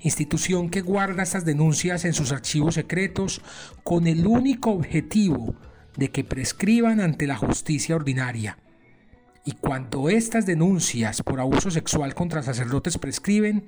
institución 0.00 0.70
que 0.70 0.80
guarda 0.80 1.22
estas 1.22 1.44
denuncias 1.44 2.04
en 2.04 2.12
sus 2.12 2.32
archivos 2.32 2.74
secretos 2.74 3.40
con 3.84 4.06
el 4.06 4.26
único 4.26 4.70
objetivo 4.70 5.54
de 5.96 6.10
que 6.10 6.24
prescriban 6.24 7.00
ante 7.00 7.26
la 7.26 7.36
justicia 7.36 7.96
ordinaria. 7.96 8.58
Y 9.44 9.52
cuando 9.52 10.08
estas 10.08 10.46
denuncias 10.46 11.22
por 11.22 11.40
abuso 11.40 11.70
sexual 11.70 12.14
contra 12.14 12.42
sacerdotes 12.42 12.98
prescriben, 12.98 13.66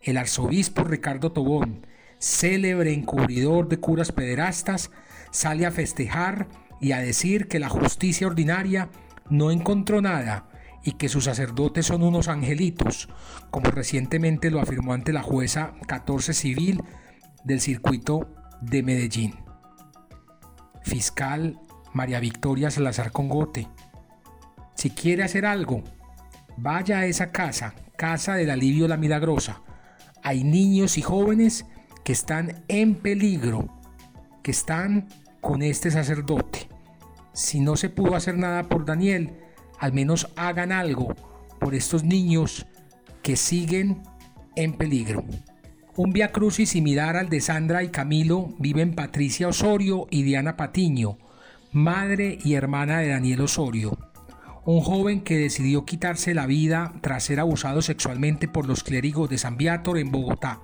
el 0.00 0.18
arzobispo 0.18 0.84
Ricardo 0.84 1.32
Tobón, 1.32 1.86
célebre 2.18 2.92
encubridor 2.92 3.68
de 3.68 3.78
curas 3.78 4.12
pederastas, 4.12 4.90
sale 5.30 5.66
a 5.66 5.70
festejar 5.70 6.46
y 6.80 6.92
a 6.92 6.98
decir 6.98 7.48
que 7.48 7.58
la 7.58 7.68
justicia 7.68 8.26
ordinaria 8.26 8.90
no 9.30 9.50
encontró 9.50 10.02
nada 10.02 10.48
y 10.84 10.92
que 10.92 11.08
sus 11.08 11.24
sacerdotes 11.24 11.86
son 11.86 12.02
unos 12.02 12.28
angelitos, 12.28 13.08
como 13.50 13.70
recientemente 13.70 14.50
lo 14.50 14.60
afirmó 14.60 14.92
ante 14.92 15.12
la 15.12 15.22
jueza 15.22 15.74
14 15.86 16.34
civil 16.34 16.82
del 17.42 17.60
circuito 17.60 18.28
de 18.60 18.82
Medellín. 18.82 19.34
Fiscal 20.82 21.58
María 21.92 22.20
Victoria 22.20 22.70
Salazar 22.70 23.12
Congote, 23.12 23.68
si 24.74 24.90
quiere 24.90 25.22
hacer 25.22 25.46
algo, 25.46 25.82
vaya 26.56 26.98
a 26.98 27.06
esa 27.06 27.32
casa, 27.32 27.74
Casa 27.96 28.34
del 28.34 28.50
Alivio 28.50 28.88
La 28.88 28.96
Milagrosa. 28.96 29.62
Hay 30.22 30.42
niños 30.42 30.98
y 30.98 31.02
jóvenes 31.02 31.64
que 32.04 32.12
están 32.12 32.64
en 32.68 32.96
peligro, 32.96 33.68
que 34.42 34.50
están 34.50 35.08
con 35.40 35.62
este 35.62 35.90
sacerdote 35.90 36.68
si 37.34 37.60
no 37.60 37.76
se 37.76 37.90
pudo 37.90 38.14
hacer 38.14 38.38
nada 38.38 38.62
por 38.62 38.86
Daniel, 38.86 39.34
al 39.78 39.92
menos 39.92 40.28
hagan 40.36 40.72
algo 40.72 41.14
por 41.60 41.74
estos 41.74 42.04
niños 42.04 42.66
que 43.22 43.36
siguen 43.36 44.02
en 44.56 44.74
peligro. 44.74 45.24
Un 45.96 46.12
via 46.12 46.32
crucis 46.32 46.70
similar 46.70 47.16
al 47.16 47.28
de 47.28 47.40
Sandra 47.40 47.82
y 47.84 47.88
Camilo 47.88 48.54
viven 48.58 48.94
Patricia 48.94 49.48
Osorio 49.48 50.06
y 50.10 50.24
Diana 50.24 50.56
Patiño, 50.56 51.18
madre 51.72 52.38
y 52.42 52.54
hermana 52.54 52.98
de 52.98 53.08
Daniel 53.08 53.42
Osorio, 53.42 53.96
un 54.64 54.80
joven 54.80 55.20
que 55.20 55.38
decidió 55.38 55.84
quitarse 55.84 56.34
la 56.34 56.46
vida 56.46 56.94
tras 57.00 57.24
ser 57.24 57.38
abusado 57.38 57.80
sexualmente 57.80 58.48
por 58.48 58.66
los 58.66 58.82
clérigos 58.82 59.30
de 59.30 59.38
San 59.38 59.56
Viator 59.56 59.98
en 59.98 60.10
Bogotá. 60.10 60.60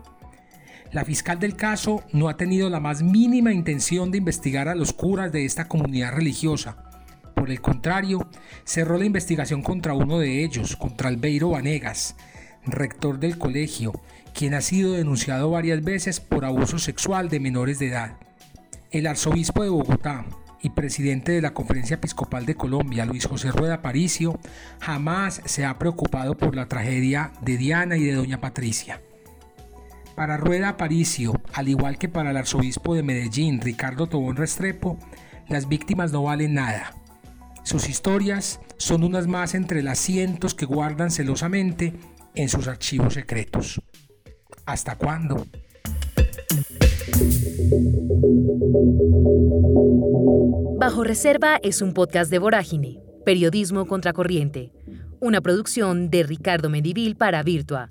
La 0.93 1.05
fiscal 1.05 1.39
del 1.39 1.55
caso 1.55 2.03
no 2.13 2.29
ha 2.29 2.37
tenido 2.37 2.69
la 2.69 2.81
más 2.81 3.03
mínima 3.03 3.53
intención 3.53 4.11
de 4.11 4.19
investigar 4.19 4.69
a 4.69 4.75
los 4.75 4.93
curas 4.93 5.31
de 5.31 5.45
esta 5.45 5.69
comunidad 5.69 6.13
religiosa. 6.13 6.90
Por 7.41 7.51
el 7.51 7.63
contrario, 7.63 8.29
cerró 8.65 8.99
la 8.99 9.07
investigación 9.07 9.63
contra 9.63 9.95
uno 9.95 10.19
de 10.19 10.45
ellos, 10.45 10.77
contra 10.77 11.09
Albeiro 11.09 11.49
Vanegas, 11.49 12.15
rector 12.67 13.19
del 13.19 13.39
colegio, 13.39 13.99
quien 14.35 14.53
ha 14.53 14.61
sido 14.61 14.93
denunciado 14.93 15.51
varias 15.51 15.83
veces 15.83 16.21
por 16.21 16.45
abuso 16.45 16.79
sexual 16.79 17.31
de 17.31 17.41
menores 17.41 17.79
de 17.79 17.89
edad. 17.89 18.19
El 18.91 19.07
arzobispo 19.07 19.63
de 19.63 19.71
Bogotá 19.71 20.27
y 20.61 20.69
presidente 20.69 21.33
de 21.33 21.41
la 21.41 21.55
Conferencia 21.55 21.95
Episcopal 21.95 22.45
de 22.45 22.57
Colombia, 22.57 23.07
Luis 23.07 23.25
José 23.25 23.53
Rueda 23.53 23.81
Paricio, 23.81 24.39
jamás 24.79 25.41
se 25.47 25.65
ha 25.65 25.79
preocupado 25.79 26.37
por 26.37 26.55
la 26.55 26.67
tragedia 26.67 27.33
de 27.41 27.57
Diana 27.57 27.97
y 27.97 28.05
de 28.05 28.17
Doña 28.17 28.43
Patricia. 28.43 29.01
Para 30.15 30.37
Rueda 30.37 30.69
Aparicio, 30.69 31.41
al 31.55 31.71
igual 31.71 31.97
que 31.97 32.11
para 32.11 32.33
el 32.33 32.37
arzobispo 32.37 32.95
de 32.95 33.03
Medellín, 33.03 33.63
Ricardo 33.63 34.09
Tobón 34.09 34.37
Restrepo, 34.37 34.99
las 35.49 35.69
víctimas 35.69 36.13
no 36.13 36.25
valen 36.25 36.53
nada. 36.53 37.00
Sus 37.63 37.89
historias 37.89 38.61
son 38.79 39.05
unas 39.05 39.27
más 39.27 39.55
entre 39.55 39.83
las 39.83 39.99
cientos 39.99 40.55
que 40.55 40.67
guardan 40.67 41.11
celosamente 41.11 41.95
en 42.35 42.49
sus 42.49 42.69
archivos 42.69 43.15
secretos. 43.15 43.81
¿Hasta 44.67 44.97
cuándo? 44.97 45.47
Bajo 50.79 51.05
Reserva 51.05 51.59
es 51.63 51.83
un 51.83 51.93
podcast 51.93 52.31
de 52.31 52.39
Vorágine, 52.39 53.01
Periodismo 53.25 53.87
Contracorriente, 53.87 54.73
una 55.21 55.41
producción 55.41 56.11
de 56.11 56.23
Ricardo 56.23 56.71
Medivil 56.71 57.17
para 57.17 57.43
Virtua 57.43 57.91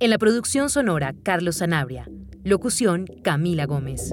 en 0.00 0.10
la 0.10 0.18
producción 0.18 0.70
sonora, 0.70 1.12
Carlos 1.24 1.56
Sanabria. 1.56 2.08
Locución, 2.44 3.06
Camila 3.24 3.66
Gómez. 3.66 4.12